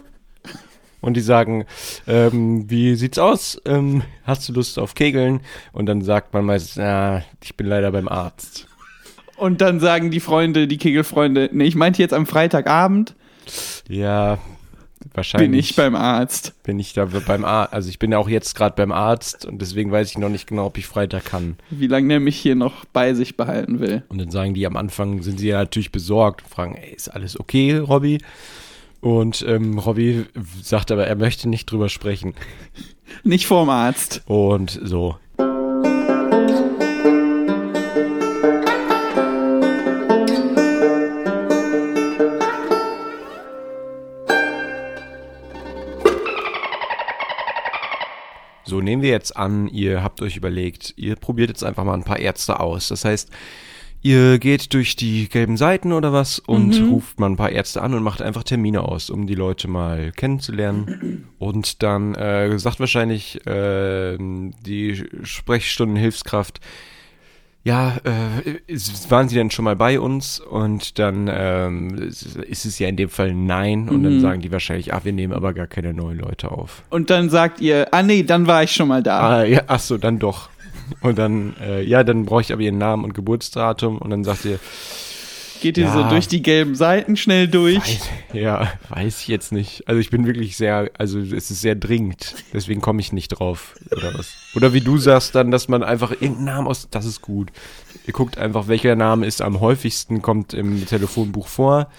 und 1.00 1.14
die 1.16 1.22
sagen, 1.22 1.66
ähm, 2.08 2.70
wie 2.70 2.96
sieht's 2.96 3.20
aus? 3.20 3.62
Ähm, 3.66 4.02
hast 4.24 4.50
du 4.50 4.54
Lust 4.54 4.80
auf 4.80 4.96
Kegeln? 4.96 5.42
Und 5.74 5.86
dann 5.86 6.02
sagt 6.02 6.34
man 6.34 6.44
meistens, 6.44 6.76
ja, 6.76 7.22
ich 7.44 7.56
bin 7.56 7.68
leider 7.68 7.92
beim 7.92 8.08
Arzt. 8.08 8.68
Und 9.38 9.62
dann 9.62 9.80
sagen 9.80 10.10
die 10.12 10.20
Freunde, 10.20 10.68
die 10.68 10.78
Kegelfreunde, 10.80 11.50
nee, 11.54 11.66
ich 11.66 11.76
meinte 11.76 12.02
jetzt 12.02 12.14
am 12.14 12.26
Freitagabend 12.26 13.16
Ja, 13.88 14.40
wahrscheinlich 15.14 15.50
bin 15.50 15.60
ich 15.60 15.76
beim 15.76 15.96
Arzt. 15.96 16.62
bin 16.64 16.80
ich 16.80 16.94
da 16.94 17.06
beim 17.06 17.46
Arzt. 17.46 17.74
Also 17.74 17.90
ich 17.90 18.00
bin 18.00 18.12
ja 18.12 18.18
auch 18.18 18.30
jetzt 18.30 18.56
gerade 18.56 18.76
beim 18.76 18.92
Arzt 18.92 19.46
und 19.46 19.62
deswegen 19.62 19.92
weiß 19.92 20.12
ich 20.12 20.18
noch 20.18 20.30
nicht 20.30 20.48
genau, 20.48 20.68
ob 20.68 20.78
ich 20.78 20.88
Freitag 20.88 21.26
kann. 21.26 21.58
Wie 21.70 21.88
lange 21.88 22.08
der 22.10 22.20
mich 22.20 22.38
hier 22.38 22.56
noch 22.56 22.86
bei 22.86 23.14
sich 23.14 23.38
behalten 23.38 23.80
will. 23.80 24.04
Und 24.10 24.20
dann 24.20 24.32
sagen 24.32 24.54
die 24.54 24.66
am 24.66 24.78
Anfang, 24.78 25.22
sind 25.22 25.40
sie 25.40 25.48
ja 25.50 25.60
natürlich 25.60 25.92
besorgt 25.92 26.44
und 26.44 26.50
fragen, 26.50 26.76
ey, 26.76 26.94
ist 26.94 27.10
alles 27.10 27.40
okay, 27.40 27.78
Robby? 27.78 28.20
Und 29.02 29.46
ähm, 29.48 29.80
Robby 29.80 30.26
sagt 30.62 30.92
aber, 30.92 31.08
er 31.08 31.16
möchte 31.16 31.48
nicht 31.48 31.72
drüber 31.72 31.90
sprechen. 31.90 32.34
Nicht 33.24 33.48
vorm 33.48 33.70
Arzt. 33.70 34.22
Und 34.26 34.80
so. 34.84 35.18
So, 48.70 48.82
nehmen 48.82 49.02
wir 49.02 49.10
jetzt 49.10 49.36
an, 49.36 49.68
ihr 49.68 50.04
habt 50.04 50.22
euch 50.22 50.38
überlegt, 50.38 50.94
ihr 50.96 51.16
probiert 51.16 51.50
jetzt 51.50 51.64
einfach 51.64 51.84
mal 51.84 51.96
ein 51.96 52.04
paar 52.04 52.20
Ärzte 52.20 52.60
aus. 52.60 52.90
Das 52.90 53.04
heißt, 53.04 53.32
ihr 54.04 54.38
geht 54.38 54.76
durch 54.76 54.96
die 54.96 55.28
gelben 55.28 55.58
Seiten 55.58 55.92
oder 55.92 56.14
was 56.14 56.38
und 56.38 56.80
ruft 56.92 57.20
mal 57.20 57.32
ein 57.32 57.36
paar 57.36 57.50
Ärzte 57.52 57.82
an 57.82 57.96
und 57.96 58.04
macht 58.04 58.22
einfach 58.22 58.44
Termine 58.44 58.84
aus, 58.84 59.10
um 59.10 59.26
die 59.26 59.34
Leute 59.34 59.68
mal 59.68 60.12
kennenzulernen. 60.12 61.28
Und 61.40 61.82
dann 61.84 62.16
äh, 62.16 62.60
sagt 62.60 62.80
wahrscheinlich 62.80 63.46
äh, 63.48 64.18
die 64.20 65.04
Sprechstundenhilfskraft, 65.24 66.60
ja, 67.64 67.98
äh, 68.04 68.70
waren 69.10 69.28
Sie 69.28 69.36
denn 69.36 69.52
schon 69.52 69.66
mal 69.66 69.76
bei 69.76 70.00
uns? 70.00 70.40
Und 70.40 70.98
dann 70.98 71.30
ähm, 71.32 71.98
ist 71.98 72.66
es 72.66 72.80
ja 72.80 72.88
in 72.88 72.96
dem 72.96 73.10
Fall 73.10 73.34
nein. 73.34 73.90
Und 73.90 74.04
dann 74.04 74.22
sagen 74.22 74.42
die 74.42 74.52
wahrscheinlich, 74.52 74.94
ach, 74.94 75.04
wir 75.04 75.14
nehmen 75.14 75.34
aber 75.34 75.54
gar 75.54 75.68
keine 75.68 75.94
neuen 75.94 76.20
Leute 76.20 76.52
auf. 76.52 76.84
Und 76.90 77.10
dann 77.10 77.30
sagt 77.30 77.60
ihr, 77.60 77.88
ah 77.92 78.02
nee, 78.02 78.24
dann 78.24 78.48
war 78.48 78.64
ich 78.64 78.72
schon 78.72 78.88
mal 78.88 79.04
da. 79.04 79.20
Ah, 79.20 79.44
ja, 79.44 79.64
ach 79.68 79.80
so, 79.80 79.98
dann 79.98 80.20
doch. 80.20 80.50
Und 81.02 81.20
dann, 81.20 81.56
äh, 81.62 81.84
ja, 81.84 82.04
dann 82.04 82.26
brauche 82.26 82.42
ich 82.42 82.54
aber 82.54 82.62
ihren 82.62 82.78
Namen 82.78 83.04
und 83.04 83.14
Geburtsdatum. 83.14 83.98
Und 83.98 84.10
dann 84.10 84.24
sagt 84.24 84.46
ihr, 84.46 84.60
Geht 85.62 85.78
ihr 85.78 85.86
ja. 85.86 85.94
so 85.94 86.10
durch 86.10 86.28
die 86.28 86.42
gelben 86.42 86.76
Seiten 86.76 87.18
schnell 87.18 87.48
durch? 87.48 87.78
weiß, 87.78 88.10
ja, 88.34 88.72
weiß 88.90 89.22
ich 89.22 89.28
jetzt 89.28 89.52
nicht. 89.52 89.88
Also 89.88 90.00
ich 90.00 90.10
bin 90.10 90.26
wirklich 90.26 90.58
sehr, 90.58 90.92
also 90.98 91.20
es 91.20 91.52
ist 91.52 91.62
sehr 91.62 91.76
dringend. 91.76 92.36
Deswegen 92.54 92.82
komme 92.82 93.02
ich 93.02 93.12
nicht 93.12 93.30
drauf. 93.30 93.76
Oder 93.92 94.14
was? 94.14 94.34
Oder 94.56 94.74
wie 94.74 94.82
du 94.82 94.98
sagst 94.98 95.36
dann, 95.36 95.52
dass 95.52 95.68
man 95.68 95.84
einfach 95.84 96.12
irgendeinen 96.12 96.46
Namen 96.46 96.68
aus, 96.68 96.88
das 96.90 97.06
ist 97.06 97.22
gut. 97.22 97.52
Ihr 98.08 98.14
guckt 98.14 98.38
einfach, 98.38 98.68
welcher 98.68 98.96
Name 98.96 99.26
ist 99.26 99.42
am 99.42 99.60
häufigsten, 99.60 100.22
kommt 100.22 100.54
im 100.54 100.86
Telefonbuch 100.86 101.48
vor. 101.48 101.90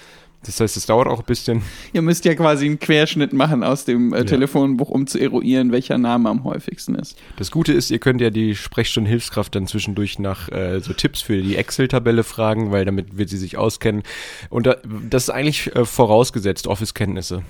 Das 0.44 0.59
heißt, 0.59 0.76
es 0.78 0.87
dauert 0.87 1.06
auch 1.06 1.20
ein 1.20 1.26
bisschen. 1.26 1.62
Ihr 1.92 2.00
müsst 2.00 2.25
ja 2.25 2.35
quasi 2.35 2.64
einen 2.64 2.78
Querschnitt 2.78 3.35
machen 3.35 3.62
aus 3.62 3.85
dem 3.85 4.14
äh, 4.14 4.25
Telefonbuch, 4.25 4.88
um 4.88 5.06
zu 5.06 5.18
eruieren, 5.18 5.70
welcher 5.70 5.99
Name 5.99 6.30
am 6.30 6.44
häufigsten 6.44 6.94
ist. 6.94 7.18
Das 7.37 7.50
Gute 7.50 7.75
ist, 7.75 7.90
ihr 7.90 7.99
könnt 7.99 8.23
ja 8.23 8.30
die 8.30 8.56
Sprechstundenhilfskraft 8.56 9.54
dann 9.54 9.66
zwischendurch 9.66 10.18
nach 10.18 10.49
äh, 10.49 10.80
so 10.80 10.94
Tipps 10.94 11.20
für 11.20 11.42
die 11.42 11.56
Excel-Tabelle 11.56 12.25
fragen, 12.25 12.73
weil 12.73 12.87
damit 12.87 13.18
wird 13.18 13.28
sie 13.28 13.37
sich 13.37 13.59
auskennen. 13.59 14.02
Und 14.49 14.66
da, 14.66 14.76
das 15.11 15.25
ist 15.25 15.30
eigentlich 15.30 15.75
äh, 15.76 15.85
vorausgesetzt, 15.85 16.66
Office-Kenntnisse. 16.66 17.42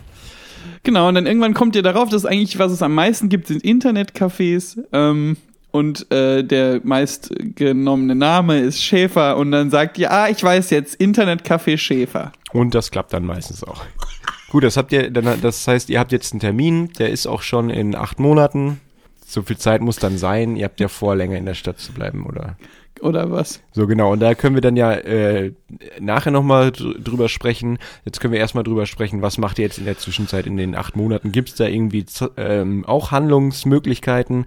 Genau, 0.83 1.09
und 1.09 1.15
dann 1.15 1.27
irgendwann 1.27 1.55
kommt 1.55 1.77
ihr 1.77 1.83
darauf, 1.83 2.09
dass 2.09 2.25
eigentlich, 2.25 2.59
was 2.59 2.73
es 2.73 2.83
am 2.83 2.95
meisten 2.95 3.29
gibt, 3.29 3.47
sind 3.47 3.63
Internetcafés. 3.63 4.83
Ähm, 4.93 5.37
und 5.71 6.11
äh, 6.11 6.43
der 6.43 6.81
meistgenommene 6.83 8.15
Name 8.15 8.61
ist 8.61 8.83
Schäfer. 8.83 9.37
Und 9.37 9.53
dann 9.53 9.71
sagt 9.71 9.99
ihr, 9.99 10.11
ah, 10.11 10.29
ich 10.29 10.43
weiß 10.43 10.71
jetzt, 10.71 11.01
Internetcafé 11.01 11.79
Schäfer. 11.79 12.33
Und 12.53 12.75
das 12.75 12.91
klappt 12.91 13.13
dann 13.13 13.25
meistens 13.25 13.65
auch. 13.65 13.85
Gut, 14.51 14.65
das 14.65 14.77
habt 14.77 14.93
ihr, 14.93 15.11
das 15.11 15.69
heißt, 15.69 15.91
ihr 15.91 16.01
habt 16.01 16.11
jetzt 16.11 16.33
einen 16.33 16.41
Termin, 16.41 16.93
der 16.99 17.11
ist 17.11 17.27
auch 17.27 17.43
schon 17.43 17.71
in 17.71 17.95
acht 17.95 18.19
Monaten. 18.19 18.81
So 19.25 19.43
viel 19.43 19.59
Zeit 19.59 19.81
muss 19.81 19.97
dann 19.97 20.19
sein. 20.19 20.57
Ihr 20.57 20.65
habt 20.65 20.81
ja 20.81 20.89
vor, 20.89 21.15
länger 21.15 21.37
in 21.37 21.47
der 21.47 21.55
Stadt 21.55 21.79
zu 21.79 21.93
bleiben, 21.93 22.27
oder? 22.27 22.57
Oder 23.01 23.31
was? 23.31 23.61
So 23.73 23.87
genau, 23.87 24.13
und 24.13 24.21
da 24.21 24.35
können 24.35 24.55
wir 24.55 24.61
dann 24.61 24.77
ja 24.77 24.93
äh, 24.93 25.53
nachher 25.99 26.31
nochmal 26.31 26.71
dr 26.73 26.95
drüber 26.95 27.29
sprechen. 27.29 27.79
Jetzt 28.05 28.21
können 28.21 28.33
wir 28.33 28.41
erstmal 28.41 28.65
drüber 28.65 28.85
sprechen, 28.87 29.23
was 29.23 29.39
macht 29.39 29.59
ihr 29.59 29.65
jetzt 29.65 29.79
in 29.79 29.87
der 29.87 29.97
Zwischenzeit 29.97 30.47
in 30.47 30.57
den 30.59 30.75
acht 30.75 30.97
Monaten? 30.97 31.33
Gibt 31.33 31.49
es 31.49 31.55
da 31.55 31.67
irgendwie 31.67 32.05
ähm, 32.37 32.85
auch 32.87 33.11
Handlungsmöglichkeiten 33.11 34.47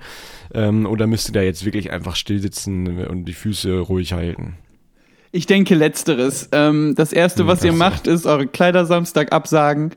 ähm, 0.53 0.85
oder 0.85 1.07
müsst 1.07 1.29
ihr 1.29 1.33
da 1.33 1.41
jetzt 1.41 1.65
wirklich 1.65 1.91
einfach 1.91 2.15
still 2.15 2.39
sitzen 2.39 3.05
und 3.07 3.25
die 3.25 3.33
Füße 3.33 3.79
ruhig 3.79 4.13
halten? 4.13 4.55
Ich 5.31 5.47
denke 5.47 5.73
letzteres. 5.73 6.49
Ähm, 6.51 6.93
das 6.95 7.11
erste, 7.11 7.41
Hm, 7.41 7.47
was 7.47 7.63
ihr 7.63 7.71
ach 7.71 7.73
so. 7.75 7.79
macht, 7.79 8.07
ist 8.07 8.25
eure 8.27 8.45
Kleidersamstag 8.45 9.31
absagen. 9.33 9.91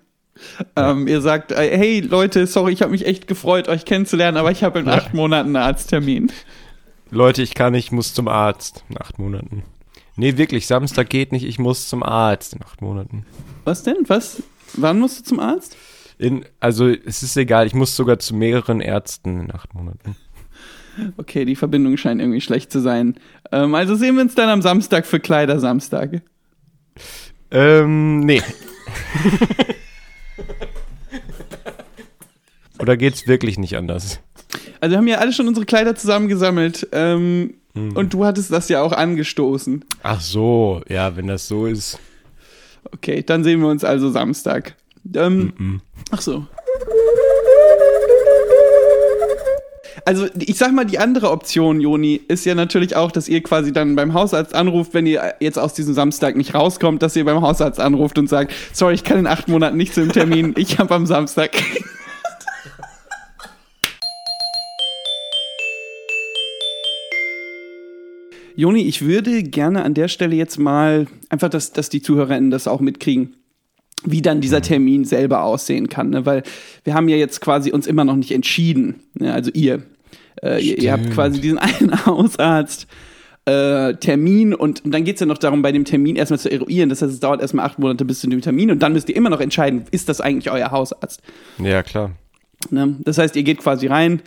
Ähm, 0.77 1.07
ihr 1.09 1.21
sagt, 1.21 1.53
äh, 1.53 1.77
hey 1.77 2.01
Leute, 2.01 2.47
sorry, 2.47 2.73
ich 2.73 2.83
habe 2.83 2.93
mich 2.93 3.07
echt 3.07 3.27
gefreut, 3.27 3.69
euch 3.69 3.85
kennenzulernen, 3.85 4.37
aber 4.37 4.51
ich 4.51 4.63
habe 4.65 4.79
in 4.79 4.89
acht 4.89 5.15
Monaten 5.15 5.49
einen 5.57 5.65
Arzttermin. 5.65 6.31
Leute, 7.11 7.43
ich 7.43 7.55
kann 7.55 7.73
nicht, 7.73 7.87
ich 7.87 7.93
muss 7.93 8.15
zum 8.15 8.29
Arzt 8.29 8.85
in 8.89 9.01
acht 9.01 9.19
Monaten. 9.19 9.63
Nee, 10.17 10.37
wirklich, 10.39 10.67
Samstag 10.67 11.11
geht 11.11 11.33
nicht, 11.33 11.45
ich 11.45 11.59
muss 11.59 11.89
zum 11.89 12.03
Arzt 12.03 12.55
in 12.55 12.63
acht 12.63 12.83
Monaten. 12.83 13.27
Was 13.65 13.83
denn? 13.83 13.97
Was? 14.07 14.43
Wann 14.75 14.99
musst 14.99 15.21
du 15.21 15.25
zum 15.25 15.41
Arzt? 15.41 15.77
In, 16.19 16.47
also 16.61 16.89
es 16.89 17.23
ist 17.23 17.37
egal, 17.37 17.67
ich 17.67 17.75
muss 17.75 17.95
sogar 17.95 18.19
zu 18.19 18.35
mehreren 18.35 18.81
Ärzten 18.81 19.39
in 19.41 19.53
acht 19.53 19.75
Monaten. 19.75 20.17
Okay, 21.19 21.45
die 21.45 21.57
Verbindung 21.57 21.99
scheint 21.99 22.23
irgendwie 22.23 22.41
schlecht 22.41 22.73
zu 22.73 22.81
sein. 22.81 23.17
Ähm, 23.53 23.75
also 23.75 23.97
sehen 23.97 24.15
wir 24.15 24.23
uns 24.23 24.35
dann 24.35 24.49
am 24.49 24.63
Samstag 24.63 25.05
für 25.05 25.21
Kleidersamstag. 25.21 26.23
Ähm, 27.51 28.21
nee. 28.21 28.41
Oder 32.79 32.97
geht's 32.97 33.27
wirklich 33.27 33.59
nicht 33.59 33.77
anders? 33.77 34.21
Also 34.87 34.93
wir 34.93 34.99
haben 34.99 35.09
ja 35.09 35.19
alle 35.19 35.33
schon 35.33 35.49
unsere 35.49 35.67
Kleider 35.67 35.97
zusammengesammelt. 35.97 36.87
Ähm, 36.93 37.55
Hm. 37.77 37.95
Und 37.95 38.15
du 38.15 38.25
hattest 38.25 38.51
das 38.51 38.69
ja 38.71 38.81
auch 38.81 38.93
angestoßen. 38.93 39.85
Ach 40.03 40.21
so, 40.21 40.81
ja, 40.89 41.15
wenn 41.15 41.27
das 41.27 41.47
so 41.47 41.67
ist. 41.67 41.99
Okay, 42.93 43.23
dann 43.23 43.45
sehen 43.45 43.61
wir 43.61 43.69
uns 43.69 43.85
also 43.85 44.11
Samstag. 44.11 44.77
Ähm, 45.15 45.83
Ach 46.11 46.21
so. 46.23 46.47
Also, 50.07 50.27
ich 50.39 50.57
sag 50.57 50.73
mal, 50.73 50.85
die 50.85 50.99
andere 50.99 51.31
Option, 51.33 51.81
Joni, 51.81 52.21
ist 52.29 52.47
ja 52.47 52.55
natürlich 52.55 52.97
auch, 52.97 53.11
dass 53.11 53.29
ihr 53.29 53.43
quasi 53.43 53.73
dann 53.73 53.97
beim 53.97 54.15
Hausarzt 54.15 54.55
anruft, 54.55 54.95
wenn 54.95 55.05
ihr 55.05 55.35
jetzt 55.41 55.59
aus 55.59 55.75
diesem 55.75 55.95
Samstag 55.95 56.37
nicht 56.37 56.55
rauskommt, 56.55 57.03
dass 57.03 57.17
ihr 57.17 57.25
beim 57.25 57.43
Hausarzt 57.43 57.81
anruft 57.81 58.17
und 58.17 58.29
sagt, 58.29 58.55
sorry, 58.73 58.95
ich 58.95 59.05
kann 59.05 59.19
in 59.19 59.27
acht 59.27 59.49
Monaten 59.49 59.77
nicht 59.77 59.95
zum 59.95 60.13
Termin, 60.13 60.55
ich 60.57 60.79
habe 60.79 60.95
am 60.95 61.07
Samstag. 61.07 61.51
Joni, 68.57 68.83
ich 68.83 69.03
würde 69.03 69.43
gerne 69.43 69.85
an 69.85 69.95
der 69.95 70.09
Stelle 70.09 70.35
jetzt 70.35 70.59
mal 70.59 71.07
einfach, 71.29 71.51
dass, 71.51 71.73
dass 71.73 71.91
die 71.91 72.01
ZuhörerInnen 72.01 72.51
das 72.51 72.67
auch 72.67 72.81
mitkriegen, 72.81 73.37
wie 74.05 74.23
dann 74.23 74.41
dieser 74.41 74.63
Termin 74.63 75.05
selber 75.05 75.43
aussehen 75.43 75.89
kann. 75.89 76.11
Ne? 76.11 76.25
Weil 76.25 76.43
wir 76.85 76.95
haben 76.95 77.09
ja 77.09 77.17
jetzt 77.17 77.41
quasi 77.41 77.71
uns 77.71 77.87
immer 77.87 78.05
noch 78.05 78.17
nicht 78.17 78.33
entschieden. 78.33 78.97
Ne? 79.15 79.33
Also 79.33 79.51
ihr. 79.53 79.83
Äh, 80.43 80.63
ihr, 80.63 80.79
ihr 80.79 80.93
habt 80.93 81.11
quasi 81.13 81.41
diesen 81.41 81.59
einen 81.59 82.07
Hausarzt. 82.07 82.87
Äh, 83.45 83.95
Termin 83.95 84.55
und, 84.55 84.85
und 84.85 84.91
dann 84.91 85.05
geht 85.05 85.15
es 85.17 85.21
ja 85.21 85.27
noch 85.27 85.39
darum, 85.39 85.63
bei 85.63 85.71
dem 85.71 85.85
Termin 85.85 86.17
erstmal 86.17 86.41
zu 86.41 86.51
eruieren. 86.51 86.89
Das 86.89 87.01
heißt, 87.01 87.13
es 87.13 87.21
dauert 87.21 87.41
erstmal 87.41 87.65
acht 87.65 87.79
Monate 87.79 88.05
bis 88.05 88.19
zu 88.21 88.29
dem 88.29 88.41
Termin 88.41 88.73
und 88.73 88.83
dann 88.83 88.93
müsst 88.93 89.09
ihr 89.09 89.15
immer 89.15 89.31
noch 89.31 89.41
entscheiden, 89.41 89.85
ist 89.93 90.09
das 90.09 90.21
eigentlich 90.21 90.51
euer 90.51 90.73
Hausarzt? 90.73 91.23
Ja, 91.63 91.85
klar. 91.85 92.11
Ne? 92.71 92.97
Das 93.05 93.19
heißt, 93.19 93.37
ihr 93.37 93.45
geht 93.45 93.59
quasi 93.59 93.87
rein, 93.87 94.21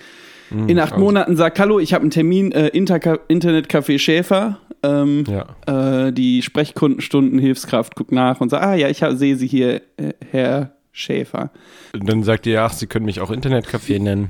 in 0.52 0.80
acht 0.80 0.94
also- 0.94 1.04
Monaten 1.04 1.36
sagt, 1.36 1.60
hallo, 1.60 1.80
ich 1.80 1.94
habe 1.94 2.02
einen 2.04 2.12
Termin, 2.12 2.52
äh, 2.52 2.68
Internetcafé 2.68 4.00
Schäfer. 4.00 4.60
Ähm, 4.82 5.26
Ja. 5.28 6.06
äh, 6.08 6.14
die 6.14 6.42
Sprechkundenstunden-Hilfskraft 6.42 7.96
guckt 7.96 8.12
nach 8.14 8.40
und 8.40 8.50
sagt, 8.50 8.64
ah 8.64 8.76
ja, 8.76 8.88
ich 8.88 9.04
sehe 9.18 9.36
Sie 9.36 9.48
hier, 9.48 9.82
äh, 9.98 10.14
Herr 10.32 10.72
Schäfer. 10.94 11.52
Und 11.94 12.08
dann 12.08 12.24
sagt 12.24 12.46
ihr, 12.48 12.62
ach, 12.64 12.72
Sie 12.74 12.88
können 12.88 13.06
mich 13.06 13.20
auch 13.20 13.30
Internetcafé 13.30 14.02
nennen. 14.02 14.30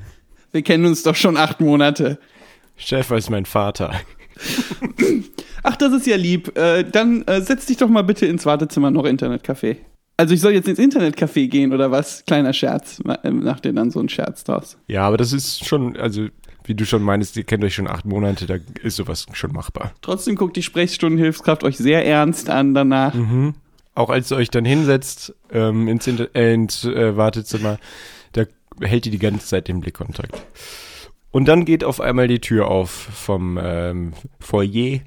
Wir 0.52 0.64
kennen 0.64 0.86
uns 0.86 1.04
doch 1.04 1.16
schon 1.16 1.38
acht 1.38 1.62
Monate. 1.62 2.18
Schäfer 2.78 3.18
ist 3.18 3.30
mein 3.30 3.46
Vater. 3.46 3.94
Ach, 5.64 5.76
das 5.76 5.92
ist 5.94 6.08
ja 6.08 6.16
lieb. 6.16 6.58
Äh, 6.58 6.84
dann 6.90 7.24
äh, 7.28 7.42
setz 7.42 7.66
dich 7.66 7.78
doch 7.78 7.90
mal 7.90 8.04
bitte 8.04 8.26
ins 8.26 8.46
Wartezimmer 8.46 8.90
noch 8.92 9.06
Internetcafé. 9.06 9.76
Also 10.20 10.34
ich 10.34 10.42
soll 10.42 10.52
jetzt 10.52 10.68
ins 10.68 10.80
Internetcafé 10.80 11.48
gehen 11.48 11.72
oder 11.74 11.92
was? 11.92 12.26
Kleiner 12.26 12.52
Scherz. 12.52 13.00
Ma- 13.06 13.20
äh, 13.24 13.32
Mach 13.32 13.62
dir 13.62 13.72
dann 13.72 13.90
so 13.90 14.00
einen 14.00 14.10
Scherz 14.10 14.44
draus. 14.44 14.78
Ja, 14.88 15.04
aber 15.08 15.16
das 15.16 15.32
ist 15.32 15.66
schon, 15.66 15.96
also 15.96 16.28
wie 16.66 16.76
du 16.76 16.86
schon 16.86 17.04
meinst, 17.04 17.38
ihr 17.38 17.46
kennt 17.46 17.64
euch 17.64 17.74
schon 17.76 17.88
acht 17.88 18.04
Monate, 18.04 18.46
da 18.46 18.58
ist 18.84 18.98
sowas 18.98 19.28
schon 19.32 19.54
machbar. 19.54 19.94
Trotzdem 20.02 20.36
guckt 20.36 20.58
die 20.58 20.62
Sprechstundenhilfskraft 20.62 21.64
euch 21.64 21.78
sehr 21.78 22.06
ernst 22.06 22.50
an 22.50 22.74
danach. 22.74 23.16
Auch 23.96 24.10
als 24.10 24.30
ihr 24.30 24.36
euch 24.36 24.50
dann 24.50 24.66
hinsetzt 24.66 25.34
ähm, 25.54 25.88
ins, 25.88 26.06
Inter 26.06 26.28
äh, 26.36 26.54
ins 26.54 26.84
äh, 26.84 27.16
Wartezimmer, 27.16 27.78
da 28.34 28.44
hält 28.82 29.06
ihr 29.06 29.14
die 29.14 29.20
ganze 29.20 29.48
Zeit 29.48 29.70
den 29.70 29.80
Blickkontakt. 29.80 30.36
Und 31.32 31.48
dann 31.48 31.64
geht 31.64 31.86
auf 31.86 32.02
einmal 32.02 32.28
die 32.28 32.40
Tür 32.42 32.68
auf 32.68 32.90
vom 32.92 33.58
ähm, 33.62 34.12
Foyer 34.42 35.00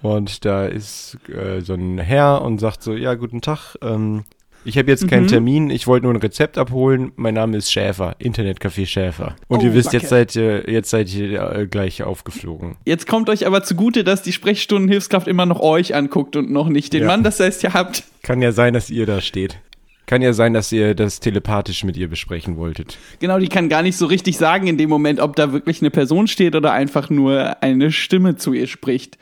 und 0.00 0.44
da 0.44 0.66
ist 0.66 1.18
äh, 1.28 1.60
so 1.60 1.74
ein 1.74 1.98
Herr 1.98 2.42
und 2.42 2.58
sagt 2.60 2.84
so, 2.84 2.94
ja, 2.94 3.14
guten 3.14 3.40
Tag, 3.40 3.74
ähm, 3.82 4.22
ich 4.64 4.76
habe 4.78 4.90
jetzt 4.90 5.08
keinen 5.08 5.24
Mhm. 5.24 5.28
Termin, 5.28 5.70
ich 5.70 5.86
wollte 5.86 6.06
nur 6.06 6.14
ein 6.14 6.20
Rezept 6.20 6.58
abholen, 6.58 7.12
mein 7.16 7.34
Name 7.34 7.56
ist 7.56 7.70
Schäfer, 7.72 8.14
Internetcafé 8.20 8.86
Schäfer. 8.86 9.36
Und 9.48 9.60
Oh, 9.60 9.64
ihr 9.64 9.74
wisst, 9.74 9.86
Backe. 9.92 9.98
jetzt 9.98 10.08
seid 10.10 10.36
ihr, 10.36 10.70
jetzt 10.70 10.90
seid 10.90 11.12
ihr 11.14 11.40
äh, 11.52 11.66
gleich 11.66 12.02
aufgeflogen. 12.02 12.76
Jetzt 12.84 13.06
kommt 13.06 13.28
euch 13.30 13.46
aber 13.46 13.62
zugute, 13.62 14.04
dass 14.04 14.22
die 14.22 14.32
Sprechstundenhilfskraft 14.32 15.28
immer 15.28 15.46
noch 15.46 15.60
euch 15.60 15.94
anguckt 15.94 16.36
und 16.36 16.50
noch 16.50 16.68
nicht 16.68 16.92
den 16.92 17.02
Ja. 17.02 17.06
Mann. 17.08 17.22
Das 17.22 17.40
heißt, 17.40 17.62
ihr 17.64 17.72
habt 17.74 18.04
Kann 18.22 18.42
ja 18.42 18.52
sein, 18.52 18.74
dass 18.74 18.90
ihr 18.90 19.06
da 19.06 19.20
steht. 19.20 19.58
Kann 20.06 20.22
ja 20.22 20.32
sein, 20.32 20.54
dass 20.54 20.72
ihr 20.72 20.96
das 20.96 21.20
telepathisch 21.20 21.84
mit 21.84 21.96
ihr 21.96 22.08
besprechen 22.08 22.56
wolltet. 22.56 22.98
Genau, 23.20 23.38
die 23.38 23.46
kann 23.48 23.68
gar 23.68 23.82
nicht 23.82 23.96
so 23.96 24.06
richtig 24.06 24.38
sagen 24.38 24.66
in 24.66 24.76
dem 24.76 24.90
Moment, 24.90 25.20
ob 25.20 25.36
da 25.36 25.52
wirklich 25.52 25.80
eine 25.82 25.90
Person 25.90 26.26
steht 26.26 26.56
oder 26.56 26.72
einfach 26.72 27.10
nur 27.10 27.62
eine 27.62 27.92
Stimme 27.92 28.34
zu 28.34 28.52
ihr 28.52 28.66
spricht. 28.66 29.18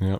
Ja. 0.00 0.18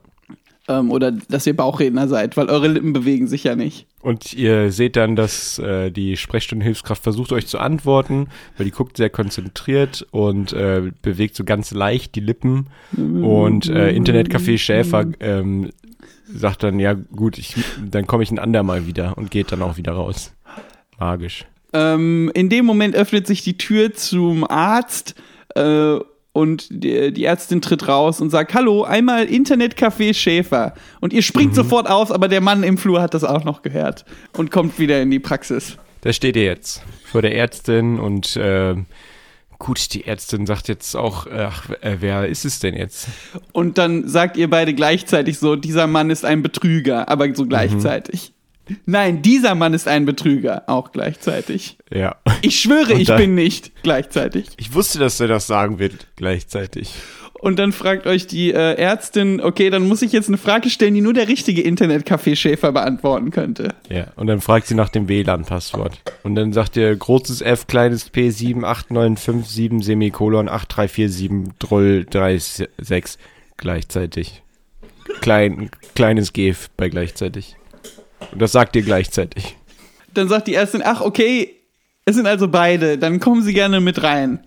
Ähm, 0.68 0.92
oder 0.92 1.10
dass 1.10 1.46
ihr 1.48 1.56
Bauchredner 1.56 2.06
seid, 2.06 2.36
weil 2.36 2.48
eure 2.48 2.68
Lippen 2.68 2.92
bewegen 2.92 3.26
sich 3.26 3.42
ja 3.44 3.56
nicht. 3.56 3.86
Und 4.04 4.34
ihr 4.34 4.70
seht 4.70 4.96
dann, 4.96 5.16
dass 5.16 5.58
äh, 5.58 5.90
die 5.90 6.18
Sprechstundenhilfskraft 6.18 7.02
versucht 7.02 7.32
euch 7.32 7.46
zu 7.46 7.58
antworten, 7.58 8.28
weil 8.58 8.66
die 8.66 8.70
guckt 8.70 8.98
sehr 8.98 9.08
konzentriert 9.08 10.06
und 10.10 10.52
äh, 10.52 10.92
bewegt 11.00 11.34
so 11.36 11.44
ganz 11.44 11.70
leicht 11.70 12.14
die 12.14 12.20
Lippen. 12.20 12.66
Und 12.94 13.66
äh, 13.70 13.96
Internetcafé 13.96 14.58
Schäfer 14.58 15.06
ähm, 15.20 15.70
sagt 16.26 16.64
dann, 16.64 16.78
ja 16.80 16.92
gut, 16.92 17.38
ich, 17.38 17.54
dann 17.82 18.06
komme 18.06 18.22
ich 18.22 18.30
ein 18.30 18.38
andermal 18.38 18.86
wieder 18.86 19.16
und 19.16 19.30
geht 19.30 19.52
dann 19.52 19.62
auch 19.62 19.78
wieder 19.78 19.92
raus. 19.92 20.34
Magisch. 20.98 21.46
Ähm, 21.72 22.30
in 22.34 22.50
dem 22.50 22.66
Moment 22.66 22.94
öffnet 22.94 23.26
sich 23.26 23.42
die 23.42 23.56
Tür 23.56 23.94
zum 23.94 24.44
Arzt 24.44 25.14
äh, 25.54 25.96
und 26.34 26.66
die, 26.70 27.12
die 27.12 27.24
Ärztin 27.24 27.62
tritt 27.62 27.86
raus 27.86 28.20
und 28.20 28.28
sagt, 28.28 28.54
hallo, 28.54 28.82
einmal 28.82 29.24
Internetcafé 29.24 30.12
Schäfer. 30.12 30.74
Und 31.00 31.12
ihr 31.12 31.22
springt 31.22 31.54
sofort 31.54 31.88
auf, 31.88 32.10
aber 32.10 32.26
der 32.26 32.40
Mann 32.40 32.64
im 32.64 32.76
Flur 32.76 33.00
hat 33.00 33.14
das 33.14 33.22
auch 33.22 33.44
noch 33.44 33.62
gehört 33.62 34.04
und 34.36 34.50
kommt 34.50 34.80
wieder 34.80 35.00
in 35.00 35.12
die 35.12 35.20
Praxis. 35.20 35.78
Da 36.00 36.12
steht 36.12 36.34
ihr 36.34 36.44
jetzt 36.44 36.82
vor 37.04 37.22
der 37.22 37.36
Ärztin 37.36 38.00
und 38.00 38.34
äh, 38.34 38.74
gut, 39.60 39.94
die 39.94 40.06
Ärztin 40.06 40.44
sagt 40.44 40.66
jetzt 40.66 40.96
auch, 40.96 41.28
ach, 41.28 41.70
äh, 41.82 41.98
wer 42.00 42.26
ist 42.26 42.44
es 42.44 42.58
denn 42.58 42.74
jetzt? 42.74 43.06
Und 43.52 43.78
dann 43.78 44.08
sagt 44.08 44.36
ihr 44.36 44.50
beide 44.50 44.74
gleichzeitig 44.74 45.38
so, 45.38 45.54
dieser 45.54 45.86
Mann 45.86 46.10
ist 46.10 46.24
ein 46.24 46.42
Betrüger, 46.42 47.08
aber 47.08 47.32
so 47.32 47.46
gleichzeitig. 47.46 48.33
Nein, 48.86 49.22
dieser 49.22 49.54
Mann 49.54 49.74
ist 49.74 49.86
ein 49.88 50.06
Betrüger, 50.06 50.62
auch 50.68 50.92
gleichzeitig. 50.92 51.76
Ja. 51.92 52.16
Ich 52.42 52.60
schwöre, 52.60 52.94
Und 52.94 53.00
ich 53.00 53.08
dann- 53.08 53.18
bin 53.18 53.34
nicht 53.34 53.72
gleichzeitig. 53.82 54.46
Ich 54.56 54.74
wusste, 54.74 54.98
dass 54.98 55.20
er 55.20 55.28
das 55.28 55.46
sagen 55.46 55.78
wird, 55.78 56.06
gleichzeitig. 56.16 56.94
Und 57.40 57.58
dann 57.58 57.72
fragt 57.72 58.06
euch 58.06 58.26
die 58.26 58.52
äh, 58.54 58.74
Ärztin, 58.76 59.42
okay, 59.42 59.68
dann 59.68 59.86
muss 59.86 60.00
ich 60.00 60.12
jetzt 60.12 60.28
eine 60.28 60.38
Frage 60.38 60.70
stellen, 60.70 60.94
die 60.94 61.02
nur 61.02 61.12
der 61.12 61.28
richtige 61.28 61.60
Internetcafé 61.60 62.36
Schäfer 62.36 62.72
beantworten 62.72 63.30
könnte. 63.30 63.74
Ja, 63.90 64.06
und 64.16 64.28
dann 64.28 64.40
fragt 64.40 64.66
sie 64.66 64.74
nach 64.74 64.88
dem 64.88 65.08
WLAN-Passwort. 65.08 66.00
Und 66.22 66.36
dann 66.36 66.54
sagt 66.54 66.74
ihr 66.78 66.96
großes 66.96 67.42
F, 67.42 67.66
kleines 67.66 68.08
P, 68.08 68.30
78957, 68.30 69.84
Semikolon, 69.84 70.48
8347, 70.48 71.52
Droll, 71.58 72.06
36, 72.10 73.18
gleichzeitig. 73.58 74.42
Klein, 75.20 75.68
kleines 75.94 76.32
G 76.32 76.54
bei 76.78 76.88
gleichzeitig. 76.88 77.56
Und 78.32 78.42
das 78.42 78.52
sagt 78.52 78.76
ihr 78.76 78.82
gleichzeitig. 78.82 79.56
Dann 80.12 80.28
sagt 80.28 80.46
die 80.46 80.54
Ärztin, 80.54 80.82
ach, 80.84 81.00
okay, 81.00 81.50
es 82.04 82.16
sind 82.16 82.26
also 82.26 82.48
beide, 82.48 82.98
dann 82.98 83.20
kommen 83.20 83.42
Sie 83.42 83.54
gerne 83.54 83.80
mit 83.80 84.02
rein. 84.02 84.40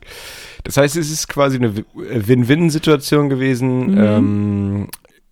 Das 0.64 0.78
heißt, 0.78 0.96
es 0.96 1.10
ist 1.12 1.28
quasi 1.28 1.58
eine 1.58 1.74
Win-Win-Situation 1.94 3.30
gewesen. 3.30 3.98
Ähm, 3.98 4.88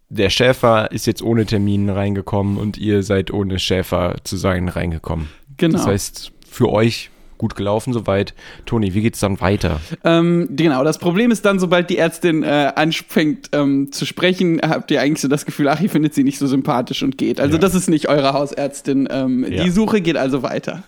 der 0.09 0.29
Schäfer 0.29 0.91
ist 0.91 1.07
jetzt 1.07 1.21
ohne 1.21 1.45
Termin 1.45 1.89
reingekommen 1.89 2.57
und 2.57 2.77
ihr 2.77 3.03
seid 3.03 3.31
ohne 3.31 3.59
Schäfer 3.59 4.15
zu 4.23 4.37
sein 4.37 4.69
reingekommen. 4.69 5.29
Genau. 5.57 5.77
Das 5.77 5.87
heißt, 5.87 6.31
für 6.49 6.69
euch 6.69 7.09
gut 7.37 7.55
gelaufen 7.55 7.93
soweit. 7.93 8.33
Toni, 8.65 8.93
wie 8.93 9.01
geht's 9.01 9.19
dann 9.19 9.41
weiter? 9.41 9.79
Ähm, 10.03 10.47
genau, 10.51 10.83
das 10.83 10.97
Problem 10.97 11.31
ist 11.31 11.45
dann, 11.45 11.59
sobald 11.59 11.89
die 11.89 11.97
Ärztin 11.97 12.43
äh, 12.43 12.71
anfängt 12.75 13.49
ähm, 13.53 13.91
zu 13.91 14.05
sprechen, 14.05 14.61
habt 14.61 14.89
ihr 14.91 15.01
eigentlich 15.01 15.21
so 15.21 15.27
das 15.27 15.45
Gefühl, 15.45 15.67
ach, 15.69 15.79
ihr 15.81 15.89
findet 15.89 16.13
sie 16.13 16.23
nicht 16.23 16.39
so 16.39 16.47
sympathisch 16.47 17.03
und 17.03 17.17
geht. 17.17 17.39
Also 17.39 17.55
Ja. 17.55 17.59
das 17.61 17.75
ist 17.75 17.89
nicht 17.89 18.07
eure 18.09 18.33
Hausärztin. 18.33 19.07
Ähm, 19.11 19.45
Ja. 19.49 19.63
Die 19.63 19.69
Suche 19.69 20.01
geht 20.01 20.17
also 20.17 20.43
weiter. 20.43 20.83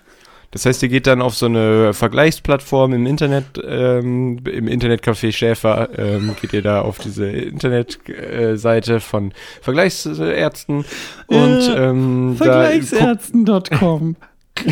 Das 0.51 0.65
heißt, 0.65 0.81
ihr 0.81 0.87
geht 0.89 1.07
dann 1.07 1.21
auf 1.21 1.35
so 1.35 1.45
eine 1.47 1.93
Vergleichsplattform 1.93 2.93
im 2.93 3.05
Internet, 3.05 3.43
ähm, 3.67 4.39
im 4.49 4.67
Internetcafé 4.69 5.33
Schäfer, 5.33 5.89
ähm, 5.97 6.35
geht 6.39 6.53
ihr 6.53 6.61
da 6.61 6.79
auf 6.81 6.99
diese 6.99 7.27
Internetseite 7.29 9.01
von 9.01 9.33
Vergleichsärzten 9.61 10.85
und 11.27 11.37
Äh, 11.67 11.89
ähm, 11.89 12.35
Vergleichsärzten.com. 12.37 14.15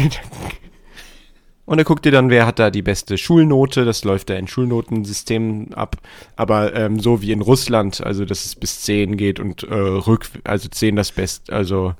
und 1.65 1.77
da 1.77 1.83
guckt 1.83 2.05
ihr 2.05 2.11
dann, 2.11 2.29
wer 2.29 2.45
hat 2.45 2.59
da 2.59 2.69
die 2.69 2.81
beste 2.81 3.17
Schulnote, 3.17 3.85
das 3.85 4.03
läuft 4.03 4.29
da 4.29 4.35
in 4.35 4.47
Schulnotensystem 4.47 5.69
ab, 5.73 5.97
aber 6.35 6.75
ähm, 6.75 6.99
so 6.99 7.21
wie 7.21 7.31
in 7.31 7.41
Russland, 7.41 8.01
also 8.03 8.25
dass 8.25 8.45
es 8.45 8.55
bis 8.55 8.81
10 8.81 9.17
geht 9.17 9.39
und 9.39 9.63
äh, 9.63 9.73
rück, 9.73 10.27
also 10.43 10.69
10 10.69 10.95
das 10.95 11.11
Beste, 11.11 11.53
also 11.53 11.93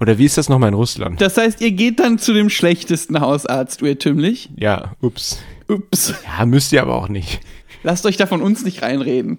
oder 0.00 0.18
wie 0.18 0.26
ist 0.26 0.38
das 0.38 0.48
nochmal 0.48 0.68
in 0.68 0.74
Russland? 0.74 1.20
Das 1.20 1.36
heißt, 1.36 1.60
ihr 1.60 1.72
geht 1.72 1.98
dann 1.98 2.18
zu 2.18 2.32
dem 2.32 2.50
schlechtesten 2.50 3.20
Hausarzt, 3.20 3.82
irrtümlich. 3.82 4.48
Ja, 4.56 4.94
ups. 5.00 5.40
Ups. 5.66 6.14
Ja, 6.24 6.46
müsst 6.46 6.72
ihr 6.72 6.82
aber 6.82 6.94
auch 6.94 7.08
nicht. 7.08 7.40
Lasst 7.82 8.06
euch 8.06 8.16
da 8.16 8.26
von 8.26 8.40
uns 8.40 8.64
nicht 8.64 8.82
reinreden. 8.82 9.38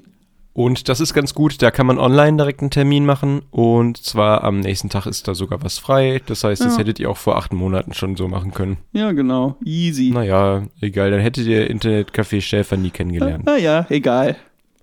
Und 0.59 0.89
das 0.89 0.99
ist 0.99 1.13
ganz 1.13 1.33
gut, 1.33 1.61
da 1.61 1.71
kann 1.71 1.85
man 1.85 1.97
online 1.97 2.35
direkt 2.35 2.59
einen 2.59 2.69
Termin 2.69 3.05
machen 3.05 3.43
und 3.49 3.95
zwar 3.95 4.43
am 4.43 4.59
nächsten 4.59 4.89
Tag 4.89 5.05
ist 5.05 5.25
da 5.29 5.33
sogar 5.33 5.63
was 5.63 5.77
frei. 5.77 6.21
Das 6.25 6.43
heißt, 6.43 6.65
das 6.65 6.73
Ja. 6.73 6.79
hättet 6.79 6.99
ihr 6.99 7.09
auch 7.09 7.15
vor 7.15 7.37
acht 7.37 7.53
Monaten 7.53 7.93
schon 7.93 8.17
so 8.17 8.27
machen 8.27 8.53
können. 8.53 8.75
Ja, 8.91 9.13
genau. 9.13 9.55
Easy. 9.63 10.11
Naja, 10.13 10.63
egal, 10.81 11.11
dann 11.11 11.21
hättet 11.21 11.47
ihr 11.47 11.69
Internetcafé 11.69 12.41
Schäfer 12.41 12.75
nie 12.75 12.89
kennengelernt. 12.89 13.45
Naja, 13.45 13.85
egal. 13.89 14.35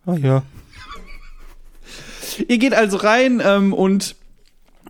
Ah 0.07 0.15
ja. 0.17 0.43
Ihr 2.49 2.57
geht 2.57 2.73
also 2.73 2.97
rein 2.97 3.43
ähm, 3.45 3.75
und 3.75 4.17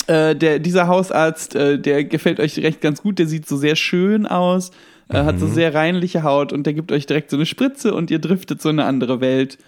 äh, 0.06 0.36
der, 0.36 0.60
dieser 0.60 0.86
Hausarzt, 0.86 1.56
äh, 1.56 1.80
der 1.80 2.04
gefällt 2.04 2.38
euch 2.38 2.56
recht 2.60 2.80
ganz 2.80 3.02
gut. 3.02 3.18
Der 3.18 3.26
sieht 3.26 3.48
so 3.48 3.56
sehr 3.56 3.74
schön 3.74 4.24
aus, 4.24 4.70
äh, 5.08 5.16
hat 5.18 5.40
so 5.40 5.48
sehr 5.48 5.74
reinliche 5.74 6.22
Haut 6.22 6.52
und 6.52 6.64
der 6.64 6.74
gibt 6.74 6.92
euch 6.92 7.06
direkt 7.06 7.30
so 7.30 7.36
eine 7.36 7.44
Spritze 7.44 7.92
und 7.92 8.12
ihr 8.12 8.20
driftet 8.20 8.62
so 8.62 8.68
in 8.68 8.78
eine 8.78 8.88
andere 8.88 9.20
Welt. 9.20 9.58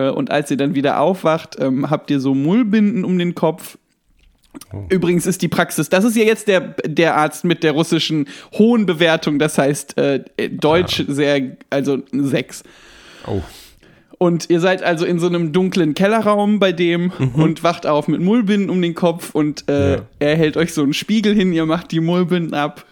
Äh, 0.00 0.10
und 0.10 0.30
als 0.30 0.50
ihr 0.50 0.56
dann 0.56 0.74
wieder 0.74 1.00
aufwacht, 1.00 1.56
ähm, 1.60 1.90
habt 1.90 2.10
ihr 2.10 2.20
so 2.20 2.34
Mullbinden 2.34 3.04
um 3.04 3.18
den 3.18 3.34
Kopf. 3.34 3.76
Übrigens 4.88 5.26
ist 5.26 5.42
die 5.42 5.48
Praxis, 5.48 5.90
das 5.90 6.02
ist 6.04 6.16
ja 6.16 6.24
jetzt 6.24 6.48
der, 6.48 6.60
der 6.84 7.16
Arzt 7.16 7.44
mit 7.44 7.62
der 7.62 7.70
russischen 7.70 8.26
hohen 8.58 8.84
Bewertung, 8.84 9.38
das 9.38 9.56
heißt 9.58 9.96
äh, 9.96 10.24
Deutsch 10.50 11.04
sehr, 11.06 11.56
also 11.70 11.98
6. 12.12 12.64
Oh. 13.28 13.42
Und 14.18 14.50
ihr 14.50 14.58
seid 14.58 14.82
also 14.82 15.06
in 15.06 15.20
so 15.20 15.28
einem 15.28 15.52
dunklen 15.52 15.94
Kellerraum 15.94 16.58
bei 16.58 16.72
dem 16.72 17.12
und 17.34 17.62
wacht 17.62 17.86
auf 17.86 18.08
mit 18.08 18.20
Mullbinden 18.20 18.70
um 18.70 18.82
den 18.82 18.94
Kopf 18.96 19.34
und 19.36 19.68
äh, 19.68 19.92
Ja. 19.92 20.02
er 20.18 20.36
hält 20.36 20.56
euch 20.56 20.74
so 20.74 20.82
einen 20.82 20.94
Spiegel 20.94 21.32
hin, 21.34 21.52
ihr 21.52 21.64
macht 21.64 21.92
die 21.92 22.00
Mullbinden 22.00 22.52
ab. 22.54 22.84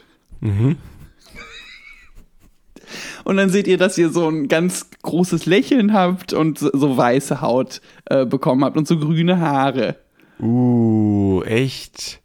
Und 3.24 3.36
dann 3.36 3.50
seht 3.50 3.66
ihr, 3.66 3.78
dass 3.78 3.98
ihr 3.98 4.10
so 4.10 4.28
ein 4.28 4.48
ganz 4.48 4.86
großes 5.02 5.46
Lächeln 5.46 5.92
habt 5.92 6.32
und 6.32 6.58
so, 6.58 6.96
weiße 6.96 7.40
Haut 7.40 7.80
äh, 8.06 8.24
bekommen 8.26 8.64
habt 8.64 8.76
und 8.76 8.86
so 8.88 8.98
grüne 8.98 9.38
Haare. 9.40 9.96
Uh, 10.40 11.42
echt? 11.44 12.20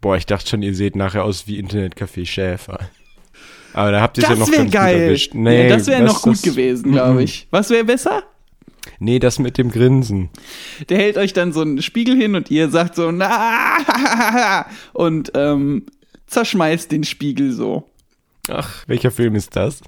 Boah, 0.00 0.16
ich 0.16 0.26
dachte 0.26 0.48
schon, 0.48 0.62
ihr 0.62 0.74
seht 0.74 0.96
nachher 0.96 1.24
aus 1.24 1.46
wie 1.46 1.60
Internetcafé 1.62 2.26
Schäfer. 2.26 2.78
Aber 3.72 3.92
da 3.92 4.00
habt 4.00 4.18
ihr 4.18 4.24
es 4.24 4.30
ja 4.30 4.34
noch 4.36 4.46
Das 4.46 4.50
wäre 4.50 4.62
ganz 4.64 4.72
gut 4.72 4.80
geil. 4.80 5.00
erwischt. 5.00 5.34
ja, 5.34 5.68
das 5.68 5.86
wäre 5.86 6.02
noch 6.02 6.22
gut 6.22 6.34
das- 6.34 6.42
gewesen, 6.42 6.92
glaube 6.92 7.22
ich. 7.22 7.46
Was 7.50 7.70
wäre 7.70 7.84
besser? 7.84 8.22
Nee, 8.98 9.18
das 9.18 9.38
mit 9.38 9.58
dem 9.58 9.70
Grinsen. 9.70 10.30
Der 10.88 10.98
hält 10.98 11.16
euch 11.16 11.32
dann 11.32 11.52
so 11.52 11.60
einen 11.60 11.80
Spiegel 11.82 12.16
hin 12.16 12.34
und 12.34 12.50
ihr 12.50 12.70
sagt 12.70 12.94
so, 12.96 13.10
na, 13.10 14.66
und 14.92 15.32
ähm, 15.34 15.86
zerschmeißt 16.26 16.90
den 16.90 17.04
Spiegel 17.04 17.52
so. 17.52 17.88
Ach, 18.48 18.84
welcher 18.88 19.10
Film 19.10 19.34
ist 19.34 19.54
das? 19.56 19.80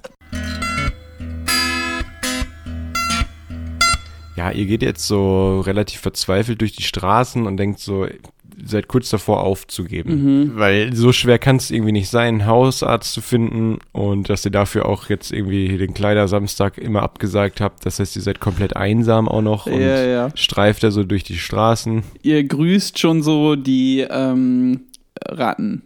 Ja, 4.35 4.51
ihr 4.51 4.65
geht 4.65 4.81
jetzt 4.81 5.07
so 5.07 5.59
relativ 5.61 5.99
verzweifelt 6.01 6.61
durch 6.61 6.73
die 6.75 6.83
Straßen 6.83 7.45
und 7.45 7.57
denkt 7.57 7.79
so, 7.79 8.05
ihr 8.05 8.15
seid 8.65 8.87
kurz 8.87 9.09
davor 9.09 9.43
aufzugeben. 9.43 10.53
Weil 10.55 10.95
so 10.95 11.11
schwer 11.11 11.37
kann 11.39 11.57
es 11.57 11.69
irgendwie 11.71 11.91
nicht 11.91 12.09
sein, 12.09 12.35
einen 12.41 12.45
Hausarzt 12.47 13.13
zu 13.13 13.21
finden 13.21 13.79
und 13.91 14.29
dass 14.29 14.45
ihr 14.45 14.51
dafür 14.51 14.85
auch 14.87 15.09
jetzt 15.09 15.31
irgendwie 15.31 15.77
den 15.77 15.93
Kleidersamstag 15.93 16.77
immer 16.77 17.03
abgesagt 17.03 17.61
habt. 17.61 17.85
Das 17.85 17.99
heißt, 17.99 18.15
ihr 18.15 18.21
seid 18.21 18.39
komplett 18.39 18.75
einsam 18.75 19.27
auch 19.27 19.41
noch 19.41 19.65
und 19.67 19.79
Ja, 19.81 20.03
ja. 20.03 20.29
streift 20.35 20.83
da 20.83 20.91
so 20.91 21.03
durch 21.03 21.23
die 21.23 21.37
Straßen. 21.37 22.03
Ihr 22.21 22.43
grüßt 22.43 22.97
schon 22.99 23.21
so 23.23 23.55
die 23.55 24.05
ähm, 24.09 24.81
Ratten, 25.27 25.83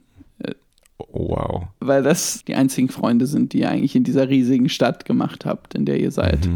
Oh, 1.00 1.30
wow. 1.30 1.64
weil 1.80 2.04
das 2.04 2.44
die 2.46 2.56
einzigen 2.56 2.90
Freunde 2.90 3.28
sind, 3.28 3.54
die 3.54 3.60
ihr 3.60 3.70
eigentlich 3.70 3.96
in 3.96 4.04
dieser 4.04 4.30
riesigen 4.30 4.68
Stadt 4.68 5.06
gemacht 5.06 5.46
habt, 5.46 5.74
in 5.76 5.86
der 5.86 6.00
ihr 6.00 6.12
seid. 6.12 6.50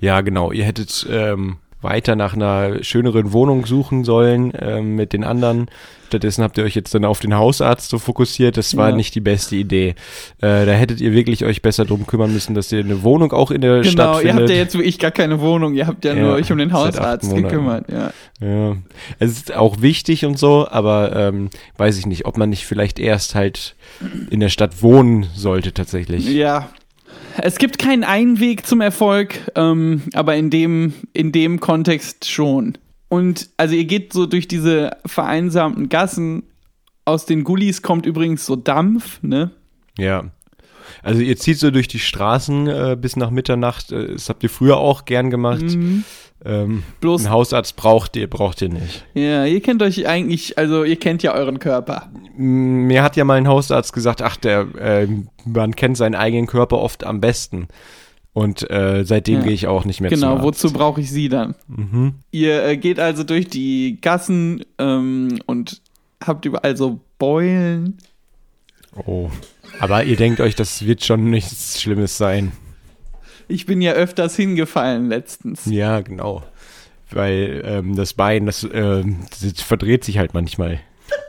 Ja, 0.00 0.20
genau. 0.20 0.52
Ihr 0.52 0.64
hättet, 0.64 1.06
ähm, 1.10 1.56
weiter 1.82 2.16
nach 2.16 2.34
einer 2.34 2.82
schöneren 2.82 3.32
Wohnung 3.32 3.64
suchen 3.66 4.02
sollen 4.02 4.52
ähm, 4.58 4.96
mit 4.96 5.12
den 5.12 5.22
anderen. 5.22 5.66
Stattdessen 6.08 6.42
habt 6.42 6.56
ihr 6.58 6.64
euch 6.64 6.74
jetzt 6.74 6.94
dann 6.94 7.04
auf 7.04 7.20
den 7.20 7.34
Hausarzt 7.36 7.90
so 7.90 7.98
fokussiert. 7.98 8.56
Das 8.56 8.76
war 8.76 8.90
Ja. 8.90 8.96
nicht 8.96 9.14
die 9.14 9.20
beste 9.20 9.54
Idee. 9.56 9.90
Äh, 10.40 10.64
da 10.66 10.72
hättet 10.72 11.00
ihr 11.00 11.12
wirklich 11.12 11.44
euch 11.44 11.62
besser 11.62 11.84
drum 11.84 12.06
kümmern 12.06 12.32
müssen, 12.32 12.54
dass 12.54 12.72
ihr 12.72 12.80
eine 12.80 13.02
Wohnung 13.04 13.32
auch 13.32 13.50
in 13.52 13.60
der 13.60 13.84
Stadt 13.84 13.92
Genau, 13.94 14.12
ihr 14.14 14.20
findet. 14.20 14.40
habt 14.40 14.50
ja 14.50 14.56
jetzt 14.56 14.78
wie 14.78 14.82
ich 14.82 14.98
gar 14.98 15.10
keine 15.12 15.40
Wohnung, 15.40 15.74
ihr 15.74 15.86
habt 15.86 16.04
ja, 16.04 16.14
Ja, 16.14 16.22
nur 16.22 16.32
euch 16.34 16.50
um 16.50 16.58
den 16.58 16.72
Hausarzt 16.72 17.32
gekümmert, 17.34 17.84
ja. 17.92 18.10
Ja, 18.40 18.76
es 19.18 19.30
ist 19.32 19.54
auch 19.54 19.80
wichtig 19.82 20.24
und 20.24 20.38
so, 20.38 20.66
aber 20.68 21.14
ähm, 21.14 21.50
weiß 21.76 21.98
ich 21.98 22.06
nicht, 22.06 22.24
ob 22.24 22.36
man 22.38 22.50
nicht 22.50 22.64
vielleicht 22.66 22.98
erst 22.98 23.34
halt 23.34 23.76
in 24.30 24.40
der 24.40 24.48
Stadt 24.48 24.82
wohnen 24.82 25.26
sollte 25.34 25.72
tatsächlich. 25.72 26.26
Ja. 26.28 26.68
Es 27.38 27.58
gibt 27.58 27.78
keinen 27.78 28.04
Einweg 28.04 28.66
zum 28.66 28.80
Erfolg, 28.80 29.40
ähm, 29.54 30.02
aber 30.14 30.36
in 30.36 30.50
dem, 30.50 30.94
in 31.12 31.32
dem 31.32 31.60
Kontext 31.60 32.30
schon. 32.30 32.78
Und 33.08 33.50
also 33.56 33.74
ihr 33.74 33.84
geht 33.84 34.12
so 34.12 34.26
durch 34.26 34.48
diese 34.48 34.90
vereinsamten 35.06 35.88
Gassen. 35.88 36.44
Aus 37.04 37.24
den 37.24 37.44
Gullis 37.44 37.82
kommt 37.82 38.04
übrigens 38.04 38.46
so 38.46 38.56
Dampf, 38.56 39.22
ne? 39.22 39.52
Ja. 39.96 40.30
Also 41.02 41.20
ihr 41.20 41.36
zieht 41.36 41.58
so 41.58 41.70
durch 41.70 41.88
die 41.88 41.98
Straßen 41.98 42.66
äh, 42.66 42.96
bis 43.00 43.16
nach 43.16 43.30
Mitternacht. 43.30 43.92
Äh, 43.92 44.12
das 44.12 44.28
habt 44.28 44.42
ihr 44.42 44.50
früher 44.50 44.78
auch 44.78 45.04
gern 45.04 45.30
gemacht. 45.30 45.62
Ähm, 46.44 46.68
Mhm. 46.68 46.82
Bloß- 47.00 47.20
einen 47.24 47.30
Hausarzt 47.30 47.76
braucht 47.76 48.14
ihr, 48.16 48.28
braucht 48.28 48.60
ihr 48.62 48.68
nicht. 48.68 49.04
Ja, 49.14 49.44
ihr 49.46 49.60
kennt 49.62 49.82
euch 49.82 50.06
eigentlich, 50.06 50.58
also 50.58 50.84
ihr 50.84 50.96
kennt 50.96 51.22
ja 51.22 51.34
euren 51.34 51.58
Körper. 51.58 52.10
Mir 52.36 53.02
hat 53.02 53.16
ja 53.16 53.24
mal 53.24 53.38
ein 53.38 53.48
Hausarzt 53.48 53.92
gesagt, 53.92 54.20
ach, 54.22 54.36
der, 54.36 54.66
äh, 54.78 55.08
man 55.44 55.74
kennt 55.74 55.96
seinen 55.96 56.14
eigenen 56.14 56.46
Körper 56.46 56.78
oft 56.78 57.04
am 57.04 57.20
besten. 57.20 57.68
Und 58.34 58.70
äh, 58.70 59.02
seitdem 59.04 59.36
Ja. 59.36 59.44
gehe 59.44 59.52
ich 59.54 59.66
auch 59.66 59.86
nicht 59.86 60.02
mehr 60.02 60.10
Genau, 60.10 60.32
Arzt. 60.34 60.44
wozu 60.44 60.72
brauche 60.72 61.00
ich 61.00 61.10
sie 61.10 61.30
dann? 61.30 61.54
Ihr 62.30 62.64
äh, 62.66 62.76
geht 62.76 63.00
also 63.00 63.24
durch 63.24 63.48
die 63.48 63.98
Gassen 64.02 64.62
ähm, 64.78 65.38
und 65.46 65.80
habt 66.22 66.44
überall 66.44 66.76
so 66.76 67.00
Beulen. 67.18 67.96
Oh. 69.06 69.30
Aber 69.80 70.04
ihr 70.04 70.16
denkt 70.16 70.40
euch, 70.40 70.54
das 70.54 70.84
wird 70.86 71.02
schon 71.02 71.30
nichts 71.30 71.80
Schlimmes 71.80 72.18
sein. 72.18 72.52
Ich 73.48 73.66
bin 73.66 73.80
ja 73.80 73.92
öfters 73.92 74.36
hingefallen 74.36 75.08
letztens. 75.08 75.66
Ja, 75.66 76.00
genau. 76.00 76.42
Weil 77.10 77.62
ähm, 77.64 77.94
das 77.94 78.14
Bein, 78.14 78.46
das, 78.46 78.66
ähm, 78.72 79.18
das 79.40 79.62
verdreht 79.62 80.04
sich 80.04 80.18
halt 80.18 80.34
manchmal. 80.34 80.80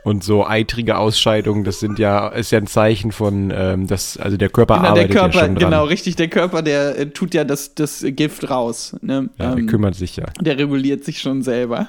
Und 0.02 0.24
so 0.24 0.46
eitrige 0.46 0.96
Ausscheidungen, 0.96 1.64
das 1.64 1.80
sind 1.80 1.98
ja, 1.98 2.28
ist 2.28 2.50
ja 2.50 2.58
ein 2.58 2.66
Zeichen 2.66 3.12
von, 3.12 3.52
ähm, 3.54 3.86
dass, 3.86 4.16
also 4.16 4.36
der 4.36 4.48
Körper 4.48 4.74
Genau, 4.74 4.82
der 4.82 4.90
arbeitet 4.90 5.12
Körper, 5.12 5.26
ja 5.26 5.44
schon 5.44 5.54
dran. 5.54 5.70
genau, 5.70 5.84
richtig, 5.84 6.16
der 6.16 6.28
Körper, 6.28 6.62
der 6.62 6.98
äh, 6.98 7.06
tut 7.10 7.34
ja 7.34 7.44
das, 7.44 7.74
das 7.74 8.04
Gift 8.04 8.50
raus. 8.50 8.96
Ne? 9.02 9.28
Ja, 9.38 9.50
der 9.50 9.58
ähm, 9.58 9.66
kümmert 9.66 9.94
sich 9.94 10.16
ja. 10.16 10.26
der 10.40 10.58
reguliert 10.58 11.04
sich 11.04 11.20
schon 11.20 11.42
selber. 11.42 11.88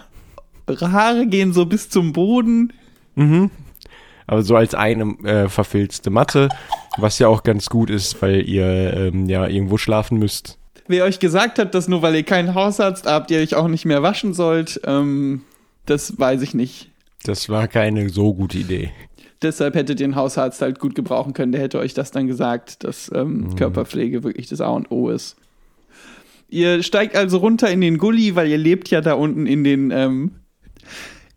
Haare 0.68 1.26
gehen 1.26 1.52
so 1.54 1.66
bis 1.66 1.90
zum 1.90 2.14
Boden. 2.14 2.74
Aber 4.30 4.44
so 4.44 4.56
als 4.56 4.76
eine 4.76 5.16
äh, 5.24 5.50
verfilzte 5.50 6.12
Matte, 6.12 6.50
was 7.00 7.18
ja 7.18 7.28
auch 7.28 7.42
ganz 7.42 7.68
gut 7.68 7.90
ist, 7.90 8.22
weil 8.22 8.48
ihr 8.48 8.94
ähm, 8.94 9.28
ja 9.28 9.48
irgendwo 9.48 9.80
schlafen 9.80 10.20
müsst. 10.20 10.60
Wer 10.88 11.06
euch 11.06 11.18
gesagt 11.18 11.58
hat, 11.58 11.74
dass 11.74 11.88
nur 11.88 12.04
weil 12.04 12.14
ihr 12.14 12.22
keinen 12.22 12.54
Hausarzt 12.54 13.08
habt, 13.08 13.32
ihr 13.32 13.40
euch 13.40 13.56
auch 13.56 13.68
nicht 13.68 13.86
mehr 13.86 14.04
waschen 14.04 14.36
sollt, 14.36 14.82
ähm, 14.86 15.42
das 15.88 16.20
weiß 16.20 16.44
ich 16.44 16.54
nicht. 16.54 16.92
Das 17.24 17.50
war 17.50 17.68
keine 17.68 18.08
so 18.10 18.36
gute 18.36 18.60
Idee. 18.60 18.92
Deshalb 19.42 19.74
hättet 19.74 20.00
ihr 20.00 20.06
einen 20.06 20.16
Hausarzt 20.16 20.62
halt 20.62 20.78
gut 20.78 20.94
gebrauchen 20.94 21.34
können. 21.34 21.52
Der 21.52 21.62
hätte 21.62 21.80
euch 21.80 21.96
das 21.96 22.12
dann 22.12 22.28
gesagt, 22.28 22.84
dass 22.84 23.10
ähm, 23.12 23.56
Körperpflege 23.56 24.24
wirklich 24.24 24.48
das 24.48 24.62
A 24.62 24.70
und 24.70 24.92
O 24.92 25.10
ist. 25.10 25.38
Ihr 26.50 26.84
steigt 26.84 27.16
also 27.16 27.40
runter 27.40 27.72
in 27.72 27.82
den 27.82 27.98
Gully, 27.98 28.36
weil 28.36 28.48
ihr 28.48 28.60
lebt 28.60 28.92
ja 28.92 29.02
da 29.02 29.14
unten 29.14 29.48
in 29.48 29.64
den, 29.64 29.90
ähm, 29.90 30.32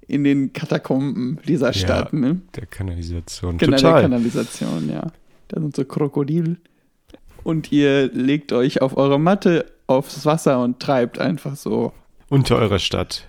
in 0.09 0.25
den 0.25 0.53
Katakomben 0.53 1.38
dieser 1.47 1.73
Stadt, 1.73 2.12
ja, 2.12 2.19
ne? 2.19 2.41
Der 2.55 2.67
Kanalisation. 2.67 3.59
Genau, 3.59 3.71
der 3.71 3.79
Total. 3.79 4.03
Kanalisation, 4.03 4.91
ja. 4.91 5.07
Da 5.49 5.61
sind 5.61 5.77
so 5.77 5.85
Krokodil. 5.85 6.57
Und 7.45 7.73
ihr 7.73 8.09
legt 8.12 8.53
euch 8.53 8.83
auf 8.83 8.97
eure 8.97 9.19
Matte 9.19 9.67
aufs 9.87 10.25
Wasser 10.25 10.62
und 10.62 10.81
treibt 10.81 11.19
einfach 11.19 11.57
so. 11.57 11.93
Unter 12.29 12.57
eurer 12.57 12.79
Stadt. 12.79 13.29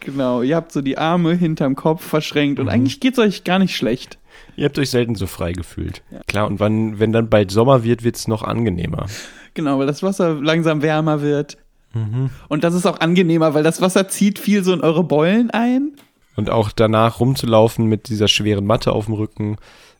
Genau, 0.00 0.42
ihr 0.42 0.54
habt 0.54 0.70
so 0.70 0.80
die 0.80 0.96
Arme 0.96 1.34
hinterm 1.34 1.74
Kopf 1.74 2.04
verschränkt 2.04 2.60
und 2.60 2.68
eigentlich 2.68 3.00
geht's 3.00 3.18
euch 3.18 3.42
gar 3.42 3.58
nicht 3.58 3.74
schlecht. 3.76 4.18
Ihr 4.56 4.66
habt 4.66 4.78
euch 4.78 4.90
selten 4.90 5.16
so 5.16 5.26
frei 5.26 5.52
gefühlt. 5.52 6.02
Klar, 6.28 6.46
und 6.46 6.60
wann, 6.60 7.00
wenn 7.00 7.12
dann 7.12 7.28
bald 7.28 7.50
Sommer 7.50 7.82
wird, 7.82 8.04
wird's 8.04 8.28
noch 8.28 8.42
angenehmer. 8.42 9.06
Genau, 9.54 9.78
weil 9.80 9.86
das 9.88 10.04
Wasser 10.04 10.34
langsam 10.34 10.82
wärmer 10.82 11.20
wird. 11.20 11.58
Mhm. 11.94 12.30
Und 12.48 12.64
das 12.64 12.74
ist 12.74 12.86
auch 12.86 13.00
angenehmer, 13.00 13.54
weil 13.54 13.64
das 13.64 13.80
Wasser 13.80 14.08
zieht 14.08 14.38
viel 14.38 14.62
so 14.62 14.72
in 14.72 14.82
eure 14.82 15.02
Beulen 15.02 15.50
ein. 15.50 15.92
Und 16.38 16.50
auch 16.50 16.70
danach 16.70 17.18
rumzulaufen 17.18 17.86
mit 17.86 18.08
dieser 18.08 18.28
schweren 18.28 18.64
Matte 18.64 18.92
auf 18.92 19.06
dem 19.06 19.14
Rücken, 19.14 19.56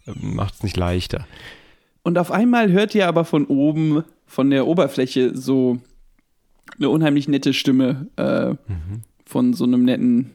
ähm, 0.07 0.37
macht's 0.37 0.63
nicht 0.63 0.77
leichter. 0.77 1.27
Und 2.05 2.17
auf 2.17 2.31
einmal 2.31 2.71
hört 2.71 2.95
ihr 2.95 3.09
aber 3.09 3.25
von 3.25 3.45
oben, 3.47 4.05
von 4.25 4.49
der 4.51 4.69
Oberfläche, 4.69 5.37
so 5.37 5.79
eine 6.79 6.91
unheimlich 6.91 7.27
nette 7.27 7.53
Stimme 7.53 8.07
äh, 8.17 8.51
Mhm. 8.51 9.03
von 9.27 9.53
so 9.53 9.65
einem 9.65 9.85
netten 9.85 10.31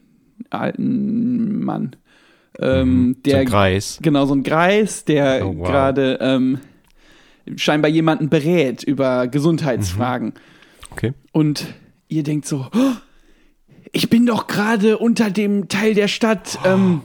alten 0.50 1.64
Mann. 1.64 1.96
Ähm, 2.58 3.14
So 3.16 3.22
der 3.30 3.38
ein 3.40 3.46
Kreis. 3.46 3.98
Genau, 4.02 4.26
so 4.26 4.34
ein 4.34 4.42
Greis, 4.42 5.06
der 5.06 5.40
Oh, 5.46 5.56
wow. 5.56 5.66
gerade 5.66 6.18
ähm, 6.20 6.58
scheinbar 7.56 7.90
jemanden 7.90 8.28
berät 8.28 8.82
über 8.82 9.26
Gesundheitsfragen. 9.26 10.34
Okay. 10.90 11.14
Und 11.32 11.66
ihr 12.08 12.22
denkt 12.24 12.46
so, 12.46 12.66
"Oh, 12.74 12.92
ich 13.94 14.10
bin 14.10 14.26
doch 14.26 14.46
gerade 14.46 14.98
unter 14.98 15.30
dem 15.30 15.68
Teil 15.68 15.94
der 15.94 16.08
Stadt, 16.08 16.58
ähm, 16.64 17.02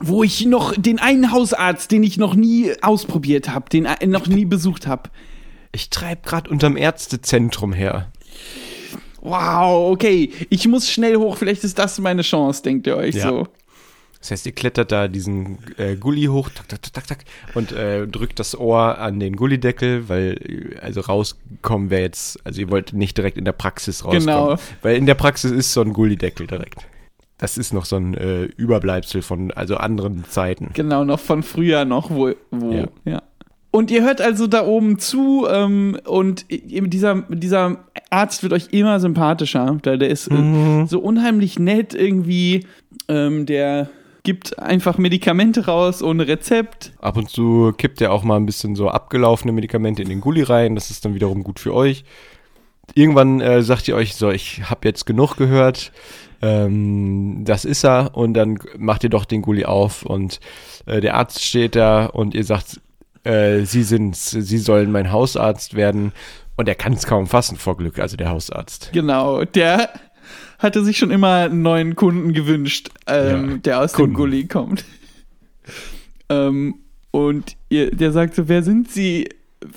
wo 0.00 0.22
ich 0.22 0.46
noch 0.46 0.74
den 0.76 0.98
einen 0.98 1.32
Hausarzt, 1.32 1.90
den 1.90 2.02
ich 2.02 2.18
noch 2.18 2.34
nie 2.34 2.72
ausprobiert 2.82 3.48
habe, 3.48 3.68
den 3.70 3.86
äh, 3.86 4.06
noch 4.06 4.26
nie 4.26 4.44
besucht 4.44 4.86
habe. 4.86 5.10
Ich 5.72 5.90
treib 5.90 6.24
grad 6.24 6.48
unterm 6.48 6.76
Ärztezentrum 6.76 7.72
her. 7.72 8.12
Wow, 9.22 9.90
okay, 9.92 10.30
ich 10.48 10.66
muss 10.68 10.90
schnell 10.90 11.16
hoch, 11.16 11.36
vielleicht 11.36 11.64
ist 11.64 11.78
das 11.78 11.98
meine 11.98 12.22
Chance, 12.22 12.62
denkt 12.62 12.86
ihr 12.86 12.96
euch 12.96 13.16
Ja. 13.16 13.28
so. 13.28 13.48
Das 14.20 14.30
heißt, 14.32 14.46
ihr 14.46 14.52
klettert 14.52 14.92
da 14.92 15.08
diesen 15.08 15.58
äh, 15.78 15.96
Gully 15.96 16.24
hoch, 16.24 16.50
tak, 16.50 16.68
tak, 16.68 16.92
tak, 16.92 17.06
tak, 17.06 17.18
und 17.54 17.72
äh, 17.72 18.06
drückt 18.06 18.38
das 18.38 18.58
Ohr 18.58 18.98
an 18.98 19.18
den 19.18 19.34
Gullideckel, 19.34 20.10
weil 20.10 20.36
äh, 20.44 20.78
also 20.78 21.00
rauskommen 21.00 21.88
wäre 21.88 22.02
jetzt, 22.02 22.38
also 22.44 22.60
ihr 22.60 22.70
wollt 22.70 22.92
nicht 22.92 23.16
direkt 23.16 23.38
in 23.38 23.46
der 23.46 23.52
Praxis 23.52 24.04
rauskommen. 24.04 24.26
Genau. 24.26 24.56
Weil 24.82 24.96
in 24.96 25.06
der 25.06 25.14
Praxis 25.14 25.50
ist 25.50 25.72
so 25.72 25.80
ein 25.80 25.94
Gullideckel 25.94 26.46
direkt. 26.46 26.86
Das 27.38 27.56
ist 27.56 27.72
noch 27.72 27.86
so 27.86 27.96
ein 27.96 28.12
äh, 28.12 28.42
Überbleibsel 28.42 29.22
von 29.22 29.52
also 29.52 29.76
anderen 29.76 30.24
Zeiten. 30.28 30.68
Genau, 30.74 31.04
noch 31.04 31.20
von 31.20 31.42
früher 31.42 31.86
noch, 31.86 32.10
wo, 32.10 32.32
wo 32.50 32.72
ja. 32.72 32.88
Ja. 33.06 33.22
Und 33.70 33.90
ihr 33.90 34.02
hört 34.02 34.20
also 34.20 34.46
da 34.46 34.66
oben 34.66 34.98
zu 34.98 35.46
ähm, 35.48 35.98
und 36.04 36.44
dieser, 36.50 37.22
dieser 37.28 37.78
Arzt 38.10 38.42
wird 38.42 38.52
euch 38.52 38.68
immer 38.72 39.00
sympathischer. 39.00 39.78
Der, 39.84 39.96
der 39.96 40.10
ist 40.10 40.30
äh, 40.30 40.86
so 40.86 40.98
unheimlich 40.98 41.58
nett 41.58 41.94
irgendwie. 41.94 42.66
Ähm, 43.08 43.46
der 43.46 43.88
gibt 44.22 44.58
einfach 44.58 44.98
Medikamente 44.98 45.66
raus 45.66 46.02
ohne 46.02 46.28
Rezept. 46.28 46.92
Ab 47.00 47.16
und 47.16 47.30
zu 47.30 47.72
kippt 47.76 48.00
er 48.00 48.12
auch 48.12 48.22
mal 48.22 48.36
ein 48.36 48.46
bisschen 48.46 48.76
so 48.76 48.88
abgelaufene 48.88 49.52
Medikamente 49.52 50.02
in 50.02 50.08
den 50.08 50.20
Gully 50.20 50.42
rein. 50.42 50.74
Das 50.74 50.90
ist 50.90 51.04
dann 51.04 51.14
wiederum 51.14 51.42
gut 51.42 51.58
für 51.58 51.74
euch. 51.74 52.04
Irgendwann 52.94 53.40
äh, 53.40 53.62
sagt 53.62 53.88
ihr 53.88 53.96
euch 53.96 54.14
so, 54.14 54.30
ich 54.30 54.62
habe 54.68 54.88
jetzt 54.88 55.06
genug 55.06 55.36
gehört. 55.36 55.92
Ähm, 56.42 57.44
das 57.44 57.64
ist 57.64 57.84
er. 57.84 58.16
Und 58.16 58.34
dann 58.34 58.58
macht 58.76 59.04
ihr 59.04 59.10
doch 59.10 59.24
den 59.24 59.42
Gully 59.42 59.64
auf 59.64 60.04
und 60.04 60.40
äh, 60.86 61.00
der 61.00 61.14
Arzt 61.14 61.44
steht 61.44 61.76
da 61.76 62.06
und 62.06 62.34
ihr 62.34 62.44
sagt, 62.44 62.80
äh, 63.24 63.60
Sie 63.60 63.82
sind's, 63.82 64.30
Sie 64.30 64.58
sollen 64.58 64.90
mein 64.90 65.12
Hausarzt 65.12 65.74
werden. 65.74 66.12
Und 66.56 66.68
er 66.68 66.74
kann 66.74 66.92
es 66.92 67.06
kaum 67.06 67.26
fassen 67.26 67.56
vor 67.56 67.78
Glück, 67.78 67.98
also 67.98 68.18
der 68.18 68.28
Hausarzt. 68.28 68.90
Genau, 68.92 69.44
der 69.46 69.88
hatte 70.60 70.84
sich 70.84 70.98
schon 70.98 71.10
immer 71.10 71.34
einen 71.46 71.62
neuen 71.62 71.96
Kunden 71.96 72.32
gewünscht, 72.32 72.90
ähm, 73.06 73.50
Ja, 73.50 73.56
der 73.58 73.80
aus 73.80 73.92
Kunden. 73.92 74.12
dem 74.12 74.16
Gully 74.16 74.46
kommt. 74.46 74.84
ähm, 76.28 76.76
und 77.10 77.56
ihr, 77.68 77.90
der 77.90 78.12
sagt 78.12 78.34
so, 78.34 78.48
wer 78.48 78.62
sind 78.62 78.90
Sie? 78.90 79.28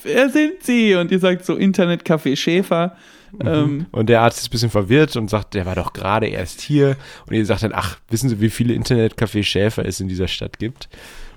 Wer 0.04 0.30
sind 0.30 0.62
Sie? 0.62 0.94
Und 0.96 1.12
ihr 1.12 1.20
sagt 1.20 1.46
so, 1.46 1.56
Internetcafé 1.56 2.36
Schäfer. 2.36 2.96
Ähm, 3.44 3.88
Und 3.92 4.10
der 4.10 4.22
Arzt 4.22 4.40
ist 4.40 4.48
ein 4.48 4.52
bisschen 4.52 4.70
verwirrt 4.70 5.16
und 5.16 5.30
sagt, 5.30 5.56
der 5.56 5.66
war 5.66 5.74
doch 5.76 5.94
gerade 5.94 6.28
erst 6.28 6.62
hier. 6.62 6.96
Und 7.28 7.36
ihr 7.36 7.46
sagt 7.46 7.64
dann, 7.64 7.74
ach, 7.74 7.98
wissen 8.10 8.30
Sie, 8.30 8.40
wie 8.40 8.52
viele 8.52 8.76
Internetcafé 8.76 9.44
Schäfer 9.44 9.86
es 9.86 10.00
in 10.00 10.08
dieser 10.08 10.28
Stadt 10.28 10.60
gibt? 10.60 10.88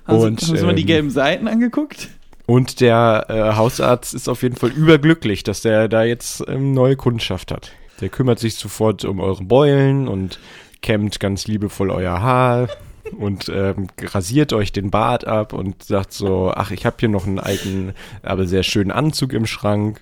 Sie- 0.07 0.13
und, 0.13 0.41
haben 0.41 0.57
Sie 0.57 0.63
mal 0.65 0.75
die 0.75 0.81
ähm, 0.83 0.87
gelben 0.87 1.09
Seiten 1.09 1.47
angeguckt? 1.47 2.09
Und 2.45 2.79
der 2.79 3.25
äh, 3.29 3.55
Hausarzt 3.55 4.13
ist 4.13 4.29
auf 4.29 4.43
jeden 4.43 4.55
Fall 4.55 4.69
überglücklich, 4.69 5.43
dass 5.43 5.61
der 5.61 5.87
da 5.89 6.03
jetzt 6.03 6.43
ähm, 6.47 6.73
neue 6.73 6.95
Kundschaft 6.95 7.51
hat. 7.51 7.71
Der 8.01 8.09
kümmert 8.09 8.39
sich 8.39 8.55
sofort 8.55 9.05
um 9.05 9.19
eure 9.19 9.43
Beulen 9.43 10.07
und 10.07 10.39
kämmt 10.81 11.19
ganz 11.19 11.47
liebevoll 11.47 11.89
euer 11.89 12.21
Haar 12.21 12.69
und 13.17 13.49
ähm, 13.49 13.87
rasiert 14.01 14.53
euch 14.53 14.71
den 14.71 14.91
Bart 14.91 15.25
ab 15.25 15.53
und 15.53 15.83
sagt 15.83 16.13
so, 16.13 16.51
ach, 16.53 16.71
ich 16.71 16.85
habe 16.85 16.97
hier 16.99 17.09
noch 17.09 17.25
einen 17.25 17.39
alten, 17.39 17.93
aber 18.21 18.45
sehr 18.45 18.63
schönen 18.63 18.91
Anzug 18.91 19.33
im 19.33 19.45
Schrank. 19.45 20.01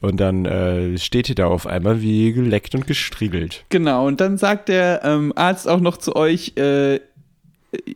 Und 0.00 0.18
dann 0.18 0.46
äh, 0.46 0.98
steht 0.98 1.28
ihr 1.28 1.36
da 1.36 1.46
auf 1.46 1.66
einmal 1.66 2.02
wie 2.02 2.32
geleckt 2.32 2.74
und 2.74 2.88
gestriegelt. 2.88 3.64
Genau, 3.68 4.06
und 4.06 4.20
dann 4.20 4.36
sagt 4.36 4.68
der 4.68 5.02
ähm, 5.04 5.32
Arzt 5.36 5.68
auch 5.68 5.78
noch 5.78 5.96
zu 5.96 6.16
euch, 6.16 6.54
äh, 6.56 6.98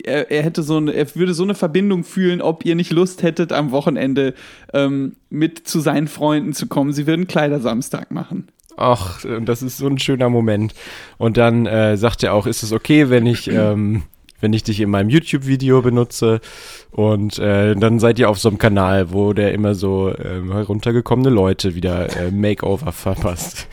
er, 0.05 0.31
er 0.31 0.43
hätte 0.43 0.63
so 0.63 0.77
eine, 0.77 0.93
er 0.93 1.15
würde 1.17 1.35
so 1.35 1.43
eine 1.43 1.55
Verbindung 1.55 2.05
fühlen, 2.05 2.41
ob 2.41 2.65
ihr 2.65 2.77
nicht 2.77 2.93
Lust 2.93 3.23
hättet, 3.25 3.53
am 3.53 3.73
Wochenende 3.73 4.35
ähm, 4.73 5.17
mit 5.31 5.67
zu 5.67 5.81
seinen 5.81 6.07
Freunden 6.07 6.53
zu 6.53 6.69
kommen. 6.69 6.93
Sie 6.93 7.07
würden 7.07 7.27
Kleidersamstag 7.27 8.11
machen. 8.13 8.49
Ach, 8.77 9.25
und 9.25 9.47
das 9.47 9.63
ist 9.63 9.79
so 9.79 9.87
ein 9.87 9.99
schöner 9.99 10.29
Moment. 10.29 10.75
Und 11.19 11.37
dann 11.37 11.67
äh, 11.67 11.97
sagt 11.97 12.23
er 12.23 12.35
auch, 12.35 12.47
ist 12.47 12.63
es 12.63 12.73
okay, 12.73 13.11
wenn 13.11 13.27
ich, 13.27 13.49
ähm, 13.51 14.03
wenn 14.41 14.53
ich 14.53 14.63
dich 14.63 14.81
in 14.81 14.91
meinem 14.91 15.09
YouTube-Video 15.09 15.83
benutze? 15.83 16.41
Und 16.91 17.39
äh, 17.39 17.75
dann 17.75 17.99
seid 17.99 18.19
ihr 18.19 18.29
auf 18.29 18.39
so 18.39 18.49
einem 18.49 18.59
Kanal, 18.59 19.13
wo 19.13 19.33
der 19.33 19.55
immer 19.55 19.75
so 19.75 20.13
ähm, 20.17 20.53
heruntergekommene 20.53 21.31
Leute 21.31 21.75
wieder 21.75 22.17
äh, 22.17 22.31
Makeover 22.31 22.93
verpasst. 22.93 23.67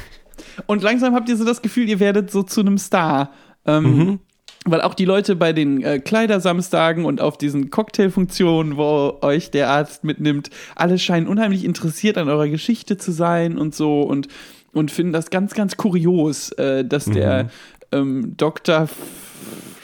Und 0.67 0.83
langsam 0.83 1.15
habt 1.15 1.29
ihr 1.29 1.37
so 1.37 1.45
das 1.45 1.61
Gefühl, 1.61 1.89
ihr 1.89 1.99
werdet 1.99 2.31
so 2.31 2.43
zu 2.43 2.61
einem 2.61 2.77
Star. 2.77 3.31
Ähm, 3.65 4.19
Weil 4.65 4.81
auch 4.81 4.93
die 4.93 5.05
Leute 5.05 5.35
bei 5.35 5.51
den 5.51 5.81
äh, 5.83 5.99
Kleidersamstagen 5.99 7.03
und 7.03 7.19
auf 7.19 7.37
diesen 7.37 7.69
Cocktailfunktionen, 7.69 8.77
wo 8.77 9.17
euch 9.21 9.51
der 9.51 9.69
Arzt 9.69 10.05
mitnimmt, 10.05 10.49
alle 10.75 10.99
scheinen 10.99 11.27
unheimlich 11.27 11.65
interessiert 11.65 12.17
an 12.17 12.29
eurer 12.29 12.47
Geschichte 12.47 12.97
zu 12.97 13.11
sein 13.11 13.57
und 13.57 13.75
so 13.75 14.03
und, 14.03 14.29
und 14.73 14.91
finden 14.91 15.13
das 15.13 15.29
ganz, 15.29 15.53
ganz 15.53 15.77
kurios, 15.77 16.51
äh, 16.53 16.83
dass 16.83 17.05
der 17.05 17.49
ähm, 17.91 18.36
Dr. 18.38 18.88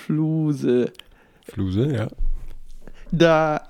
Fluse 0.06 0.92
Fluse, 1.44 1.92
ja. 1.94 2.08
da 3.12 3.62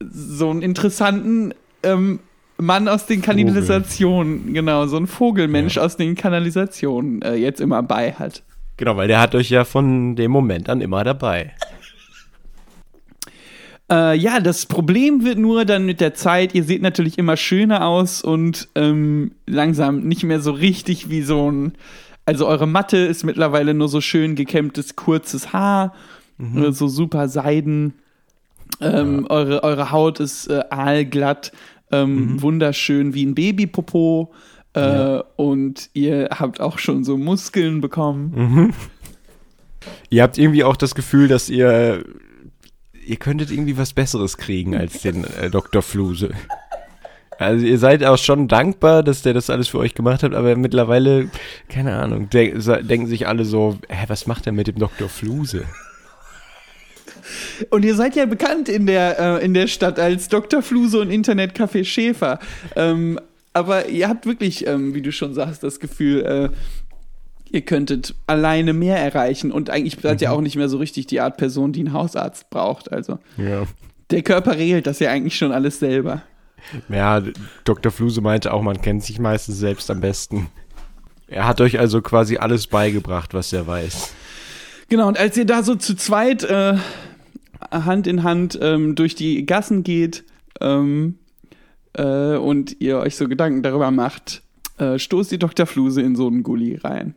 so 0.00 0.50
einen 0.50 0.62
interessanten 0.62 1.54
ähm, 1.82 2.20
Mann 2.56 2.88
aus 2.88 3.06
den 3.06 3.22
Kanalisationen, 3.22 4.52
genau, 4.52 4.86
so 4.86 4.96
ein 4.96 5.06
Vogelmensch 5.06 5.78
aus 5.78 5.96
den 5.96 6.14
Kanalisationen 6.14 7.22
äh, 7.22 7.34
jetzt 7.34 7.60
immer 7.60 7.82
bei 7.82 8.12
hat. 8.12 8.42
Genau, 8.76 8.96
weil 8.96 9.08
der 9.08 9.20
hat 9.20 9.34
euch 9.34 9.50
ja 9.50 9.64
von 9.64 10.16
dem 10.16 10.30
Moment 10.30 10.68
an 10.68 10.80
immer 10.80 11.04
dabei. 11.04 11.52
Äh, 13.90 14.16
ja, 14.18 14.40
das 14.40 14.66
Problem 14.66 15.24
wird 15.24 15.38
nur 15.38 15.64
dann 15.64 15.86
mit 15.86 16.00
der 16.00 16.14
Zeit, 16.14 16.54
ihr 16.54 16.64
seht 16.64 16.82
natürlich 16.82 17.16
immer 17.18 17.36
schöner 17.36 17.86
aus 17.86 18.22
und 18.22 18.68
ähm, 18.74 19.32
langsam 19.46 20.00
nicht 20.00 20.24
mehr 20.24 20.40
so 20.40 20.52
richtig 20.52 21.08
wie 21.08 21.22
so 21.22 21.50
ein. 21.50 21.72
Also 22.26 22.46
eure 22.46 22.66
Matte 22.66 22.98
ist 22.98 23.24
mittlerweile 23.24 23.72
nur 23.72 23.88
so 23.88 24.02
schön 24.02 24.34
gekämmtes, 24.34 24.96
kurzes 24.96 25.52
Haar, 25.54 25.94
äh, 26.38 26.70
so 26.72 26.86
super 26.88 27.28
Seiden. 27.28 27.94
Ähm, 28.80 29.26
eure, 29.30 29.62
eure 29.64 29.90
Haut 29.90 30.20
ist 30.20 30.46
äh, 30.48 30.62
aalglatt, 30.68 31.52
ähm, 31.90 32.40
wunderschön 32.42 33.14
wie 33.14 33.24
ein 33.24 33.34
Babypopo. 33.34 34.32
Äh, 34.74 35.22
Und 35.36 35.88
ihr 35.94 36.28
habt 36.30 36.60
auch 36.60 36.78
schon 36.78 37.02
so 37.02 37.16
Muskeln 37.16 37.80
bekommen. 37.80 38.74
Ihr 40.10 40.22
habt 40.22 40.36
irgendwie 40.36 40.64
auch 40.64 40.76
das 40.76 40.94
Gefühl, 40.94 41.28
dass 41.28 41.48
ihr 41.48 42.04
ihr 43.08 43.16
könntet 43.16 43.50
irgendwie 43.50 43.78
was 43.78 43.94
Besseres 43.94 44.36
kriegen 44.36 44.76
als 44.76 45.00
den 45.00 45.24
äh, 45.24 45.50
Dr. 45.50 45.82
Fluse. 45.82 46.30
Also 47.38 47.64
ihr 47.64 47.78
seid 47.78 48.04
auch 48.04 48.18
schon 48.18 48.48
dankbar, 48.48 49.02
dass 49.02 49.22
der 49.22 49.32
das 49.32 49.48
alles 49.48 49.68
für 49.68 49.78
euch 49.78 49.94
gemacht 49.94 50.22
hat, 50.22 50.34
aber 50.34 50.56
mittlerweile, 50.56 51.30
keine 51.68 51.96
Ahnung, 51.96 52.28
de 52.30 52.52
denken 52.82 53.06
sich 53.06 53.28
alle 53.28 53.44
so, 53.44 53.78
hä, 53.88 54.04
was 54.08 54.26
macht 54.26 54.46
er 54.46 54.52
mit 54.52 54.66
dem 54.66 54.78
Dr. 54.78 55.08
Fluse? 55.08 55.64
Und 57.70 57.84
ihr 57.84 57.94
seid 57.94 58.16
ja 58.16 58.26
bekannt 58.26 58.68
in 58.68 58.86
der, 58.86 59.18
äh, 59.18 59.44
in 59.44 59.54
der 59.54 59.68
Stadt 59.68 59.98
als 59.98 60.28
Dr. 60.28 60.62
Fluse 60.62 61.00
und 61.00 61.10
Internetcafé 61.10 61.84
Schäfer. 61.84 62.38
Ähm, 62.74 63.20
aber 63.52 63.88
ihr 63.88 64.08
habt 64.08 64.26
wirklich, 64.26 64.66
ähm, 64.66 64.94
wie 64.94 65.02
du 65.02 65.12
schon 65.12 65.34
sagst, 65.34 65.62
das 65.62 65.80
Gefühl, 65.80 66.24
äh, 66.24 66.48
ihr 67.52 67.62
könntet 67.62 68.14
alleine 68.26 68.72
mehr 68.72 68.98
erreichen. 68.98 69.52
Und 69.52 69.70
eigentlich 69.70 69.96
seid 70.00 70.20
ihr 70.22 70.32
auch 70.32 70.40
nicht 70.40 70.56
mehr 70.56 70.68
so 70.68 70.78
richtig 70.78 71.06
die 71.06 71.20
Art 71.20 71.36
Person, 71.36 71.72
die 71.72 71.80
einen 71.80 71.92
Hausarzt 71.92 72.50
braucht. 72.50 72.92
Also 72.92 73.18
Ja. 73.36 73.64
der 74.10 74.22
Körper 74.22 74.56
regelt 74.56 74.86
das 74.86 74.98
ja 74.98 75.10
eigentlich 75.10 75.36
schon 75.36 75.52
alles 75.52 75.78
selber. 75.78 76.22
Ja, 76.88 77.22
Dr. 77.64 77.92
Fluse 77.92 78.20
meinte 78.20 78.52
auch, 78.52 78.62
man 78.62 78.80
kennt 78.80 79.04
sich 79.04 79.18
meistens 79.18 79.58
selbst 79.58 79.90
am 79.90 80.00
besten. 80.00 80.48
Er 81.28 81.46
hat 81.46 81.60
euch 81.60 81.78
also 81.78 82.00
quasi 82.02 82.36
alles 82.38 82.66
beigebracht, 82.66 83.34
was 83.34 83.52
er 83.52 83.66
weiß. 83.66 84.12
Genau, 84.88 85.08
und 85.08 85.18
als 85.18 85.36
ihr 85.36 85.44
da 85.44 85.62
so 85.62 85.74
zu 85.74 85.94
zweit 85.94 86.42
äh, 86.44 86.76
Hand 87.70 88.06
in 88.06 88.22
Hand 88.22 88.58
ähm, 88.60 88.94
durch 88.94 89.14
die 89.14 89.44
Gassen 89.44 89.82
geht 89.82 90.24
ähm, 90.60 91.18
äh, 91.92 92.36
und 92.36 92.80
ihr 92.80 92.98
euch 92.98 93.16
so 93.16 93.28
Gedanken 93.28 93.62
darüber 93.62 93.90
macht, 93.90 94.42
äh, 94.78 94.98
stoßt 94.98 95.30
die 95.30 95.38
Dr. 95.38 95.66
Fluse 95.66 96.00
in 96.00 96.16
so 96.16 96.26
einen 96.26 96.42
Gully 96.42 96.76
rein. 96.76 97.14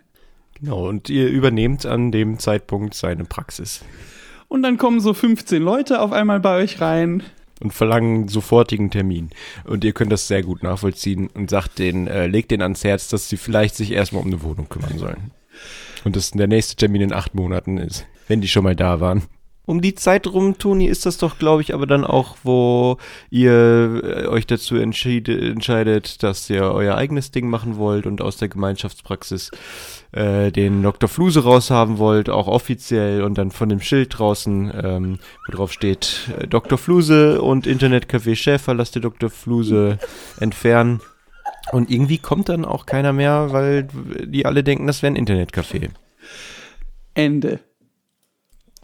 Genau, 0.62 0.88
und 0.88 1.10
ihr 1.10 1.28
übernehmt 1.28 1.86
an 1.88 2.12
dem 2.12 2.38
Zeitpunkt 2.38 2.94
seine 2.94 3.26
Praxis 3.26 3.84
Und 4.48 4.62
dann 4.62 4.78
kommen 4.78 5.00
so 5.00 5.14
15 5.14 5.62
Leute 5.62 6.00
auf 6.00 6.12
einmal 6.12 6.40
bei 6.40 6.58
euch 6.58 6.80
rein. 6.82 7.24
und 7.60 7.74
verlangen 7.74 8.28
sofortigen 8.28 8.90
Termin. 8.92 9.30
Und 9.66 9.84
ihr 9.84 9.94
könnt 9.94 10.12
das 10.12 10.28
sehr 10.28 10.44
gut 10.44 10.64
nachvollziehen 10.64 11.30
und 11.34 11.50
sagt 11.50 11.80
den, 11.80 12.08
äh, 12.08 12.28
legt 12.28 12.52
den 12.52 12.62
ans 12.62 12.84
Herz, 12.84 13.08
dass 13.08 13.30
sie 13.30 13.38
vielleicht 13.38 13.76
sich 13.76 13.92
erstmal 13.92 14.22
um 14.22 14.28
eine 14.28 14.44
Wohnung 14.44 14.70
kümmern 14.70 14.98
sollen. 14.98 15.32
Und 16.04 16.16
dass 16.16 16.32
der 16.32 16.48
nächste 16.48 16.76
Termin 16.76 17.02
in 17.02 17.14
acht 17.14 17.36
Monaten 17.36 17.78
ist, 17.78 18.06
wenn 18.28 18.42
die 18.42 18.48
schon 18.48 18.64
mal 18.64 18.76
da 18.76 19.00
waren. 19.00 19.24
Um 19.68 19.80
die 19.80 19.94
Zeit 19.94 20.26
rum, 20.26 20.58
Toni, 20.58 20.88
ist 20.88 21.06
das 21.06 21.18
doch, 21.18 21.38
glaube 21.38 21.62
ich, 21.62 21.74
aber 21.74 21.86
dann 21.86 22.04
auch, 22.04 22.36
wo 22.44 22.98
ihr 23.30 24.02
äh, 24.04 24.28
euch 24.28 24.48
dazu 24.48 24.76
entscheidet, 24.76 26.24
dass 26.24 26.50
ihr 26.50 26.64
euer 26.64 26.96
eigenes 26.96 27.30
Ding 27.30 27.48
machen 27.48 27.78
wollt 27.78 28.08
und 28.08 28.22
aus 28.22 28.38
der 28.38 28.50
Gemeinschaftspraxis 28.50 29.52
äh, 30.12 30.52
den 30.52 30.84
Dr. 30.84 31.10
Fluse 31.10 31.44
raushaben 31.44 31.98
wollt, 31.98 32.30
auch 32.30 32.48
offiziell 32.48 33.24
und 33.24 33.38
dann 33.38 33.52
von 33.52 33.70
dem 33.70 33.82
Schild 33.82 34.18
draußen, 34.18 34.72
ähm, 34.84 35.20
wo 35.48 35.56
drauf 35.56 35.72
steht 35.72 36.30
äh, 36.40 36.48
Dr. 36.48 36.78
Fluse 36.78 37.42
und 37.42 37.68
Internetcafé 37.68 38.36
Schäfer, 38.36 38.74
lasst 38.74 38.96
ihr 38.96 39.02
Dr. 39.02 39.30
Fluse 39.30 40.00
entfernen. 40.40 41.02
Und 41.72 41.90
irgendwie 41.90 42.18
kommt 42.18 42.50
dann 42.50 42.66
auch 42.66 42.86
keiner 42.86 43.14
mehr, 43.14 43.52
weil 43.52 43.88
die 44.26 44.46
alle 44.46 44.64
denken, 44.64 44.88
das 44.88 45.04
wäre 45.04 45.14
ein 45.14 45.26
Internetcafé. 45.26 45.90
Ende. 47.14 47.60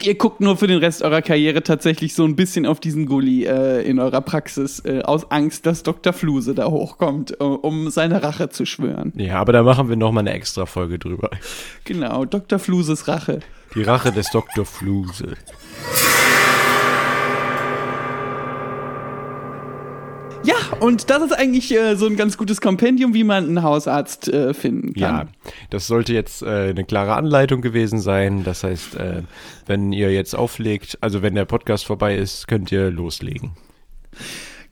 Ihr 0.03 0.15
guckt 0.15 0.41
nur 0.41 0.57
für 0.57 0.67
den 0.67 0.77
Rest 0.77 1.01
eurer 1.01 1.23
Karriere 1.23 1.63
tatsächlich 1.63 2.13
so 2.13 2.23
ein 2.23 2.35
bisschen 2.35 2.67
auf 2.67 2.79
diesen 2.79 3.07
Gully 3.07 3.45
äh, 3.45 3.81
in 3.81 3.99
eurer 3.99 4.21
Praxis, 4.21 4.79
äh, 4.85 5.01
aus 5.01 5.31
Angst, 5.31 5.65
dass 5.65 5.81
Dr. 5.81 6.13
Fluse 6.13 6.53
da 6.53 6.67
hochkommt, 6.67 7.31
äh, 7.31 7.43
um 7.43 7.89
seine 7.89 8.21
Rache 8.21 8.49
zu 8.49 8.67
schwören. 8.67 9.11
Ja, 9.15 9.39
aber 9.39 9.53
da 9.53 9.63
machen 9.63 9.89
wir 9.89 9.95
nochmal 9.95 10.21
eine 10.21 10.33
extra 10.33 10.67
Folge 10.67 10.99
drüber. 10.99 11.31
Genau, 11.83 12.25
Dr. 12.25 12.59
Fluses 12.59 13.07
Rache. 13.07 13.39
Die 13.73 13.81
Rache 13.81 14.11
des 14.11 14.29
Dr. 14.29 14.65
Fluse. 14.65 15.35
Ja, 20.47 20.77
und 20.79 21.09
das 21.09 21.23
ist 21.23 21.33
eigentlich 21.33 21.75
äh, 21.75 21.95
so 21.95 22.05
ein 22.05 22.15
ganz 22.15 22.37
gutes 22.37 22.61
Kompendium, 22.61 23.13
wie 23.13 23.25
man 23.25 23.43
einen 23.43 23.63
Hausarzt 23.63 24.29
äh, 24.29 24.53
finden 24.53 24.93
kann. 24.93 25.01
Ja, 25.01 25.27
das 25.71 25.87
sollte 25.87 26.13
jetzt 26.13 26.41
äh, 26.41 26.69
eine 26.69 26.85
klare 26.85 27.15
Anleitung 27.15 27.61
gewesen 27.61 27.99
sein. 27.99 28.45
Das 28.45 28.63
heißt, 28.63 28.95
äh, 28.95 29.23
wenn 29.65 29.91
ihr 29.91 30.13
jetzt 30.13 30.35
auflegt, 30.35 30.99
also 31.01 31.21
wenn 31.21 31.35
der 31.35 31.43
Podcast 31.43 31.85
vorbei 31.85 32.15
ist, 32.15 32.47
könnt 32.47 32.71
ihr 32.71 32.89
loslegen. 32.89 33.51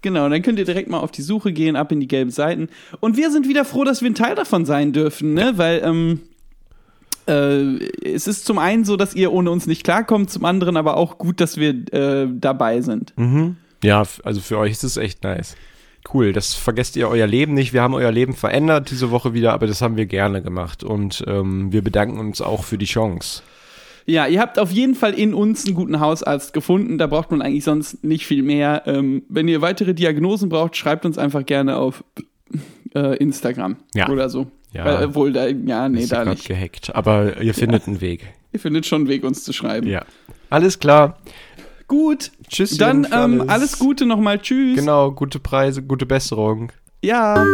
Genau, 0.02 0.30
dann 0.30 0.42
könnt 0.44 0.60
ihr 0.60 0.66
direkt 0.66 0.90
mal 0.90 1.00
auf 1.00 1.12
die 1.12 1.24
Suche 1.24 1.52
gehen, 1.52 1.76
ab 1.76 1.92
in 1.92 2.00
die 2.00 2.08
gelben 2.08 2.32
Seiten. 2.32 2.70
Und 3.02 3.18
wir 3.18 3.30
sind 3.30 3.46
wieder 3.50 3.66
froh, 3.66 3.84
dass 3.84 4.02
wir 4.02 4.10
ein 4.10 4.16
Teil 4.16 4.36
davon 4.36 4.64
sein 4.66 4.94
dürfen, 4.94 5.34
ne? 5.34 5.54
Weil 5.58 5.82
ähm, 5.84 6.22
äh, 7.28 7.84
es 8.14 8.28
ist 8.28 8.46
zum 8.46 8.60
einen 8.60 8.86
so, 8.86 8.96
dass 8.96 9.14
ihr 9.14 9.34
ohne 9.34 9.52
uns 9.52 9.68
nicht 9.68 9.84
klarkommt, 9.84 10.30
zum 10.30 10.46
anderen 10.46 10.78
aber 10.78 10.96
auch 10.96 11.18
gut, 11.18 11.42
dass 11.42 11.58
wir 11.58 11.72
äh, 11.92 12.30
dabei 12.32 12.80
sind. 12.80 13.14
Ja, 13.86 14.04
also 14.24 14.42
für 14.42 14.58
euch 14.58 14.72
ist 14.72 14.84
es 14.84 14.98
echt 14.98 15.24
nice. 15.24 15.56
Cool, 16.14 16.34
das 16.34 16.54
vergesst 16.54 16.96
ihr 16.98 17.10
euer 17.10 17.26
Leben 17.26 17.54
nicht. 17.56 17.74
Wir 17.74 17.82
haben 17.82 17.94
euer 17.96 18.12
Leben 18.12 18.34
verändert 18.36 18.92
diese 18.92 19.10
Woche 19.10 19.34
wieder, 19.34 19.54
aber 19.54 19.66
das 19.66 19.82
haben 19.82 19.98
wir 19.98 20.06
gerne 20.06 20.42
gemacht. 20.44 20.84
Und 20.84 21.24
ähm, 21.28 21.72
wir 21.72 21.82
bedanken 21.84 22.20
uns 22.20 22.42
auch 22.42 22.64
für 22.64 22.78
die 22.78 22.86
Chance. 22.86 23.42
Ja, 24.06 24.28
ihr 24.28 24.40
habt 24.40 24.60
auf 24.60 24.70
jeden 24.70 24.94
Fall 24.94 25.16
in 25.16 25.34
uns 25.34 25.66
einen 25.66 25.74
guten 25.74 26.00
Hausarzt 26.00 26.54
gefunden. 26.54 27.00
Da 27.00 27.08
braucht 27.08 27.32
man 27.32 27.42
eigentlich 27.42 27.64
sonst 27.64 28.04
nicht 28.04 28.28
viel 28.28 28.44
mehr. 28.44 28.84
Ähm, 28.86 29.24
wenn 29.30 29.48
ihr 29.48 29.62
weitere 29.62 29.96
Diagnosen 29.96 30.48
braucht, 30.50 30.76
schreibt 30.78 31.06
uns 31.08 31.18
einfach 31.18 31.44
gerne 31.44 31.78
auf 31.78 32.04
äh, 32.94 33.18
Instagram 33.18 33.78
Ja. 33.96 34.08
oder 34.10 34.30
so. 34.30 34.46
Ja. 34.74 35.02
Äh, 35.02 35.06
obwohl, 35.06 35.34
da, 35.34 35.48
ja, 35.48 35.90
nee, 35.90 36.02
Ist 36.02 36.12
da 36.12 36.24
nicht. 36.24 36.48
gehackt. 36.48 36.94
Aber 36.96 37.42
ihr 37.42 37.56
findet 37.56 37.88
einen 37.88 38.00
Weg. 38.00 38.28
Ihr 38.54 38.60
findet 38.60 38.86
schon 38.86 39.02
einen 39.02 39.08
Weg, 39.10 39.24
uns 39.24 39.44
zu 39.44 39.54
schreiben. 39.54 39.88
Ja. 39.88 40.06
Alles 40.52 40.78
klar. 40.80 41.18
Gut. 41.88 42.32
Tschüss. 42.48 42.78
Dann 42.78 43.08
ähm, 43.12 43.46
alles 43.48 43.80
Gute 43.80 44.06
nochmal. 44.06 44.40
Tschüss. 44.40 44.78
Genau, 44.78 45.12
gute 45.12 45.40
Preise, 45.40 45.84
gute 45.84 46.06
Besserung. 46.06 46.72
Ja. 47.04 47.46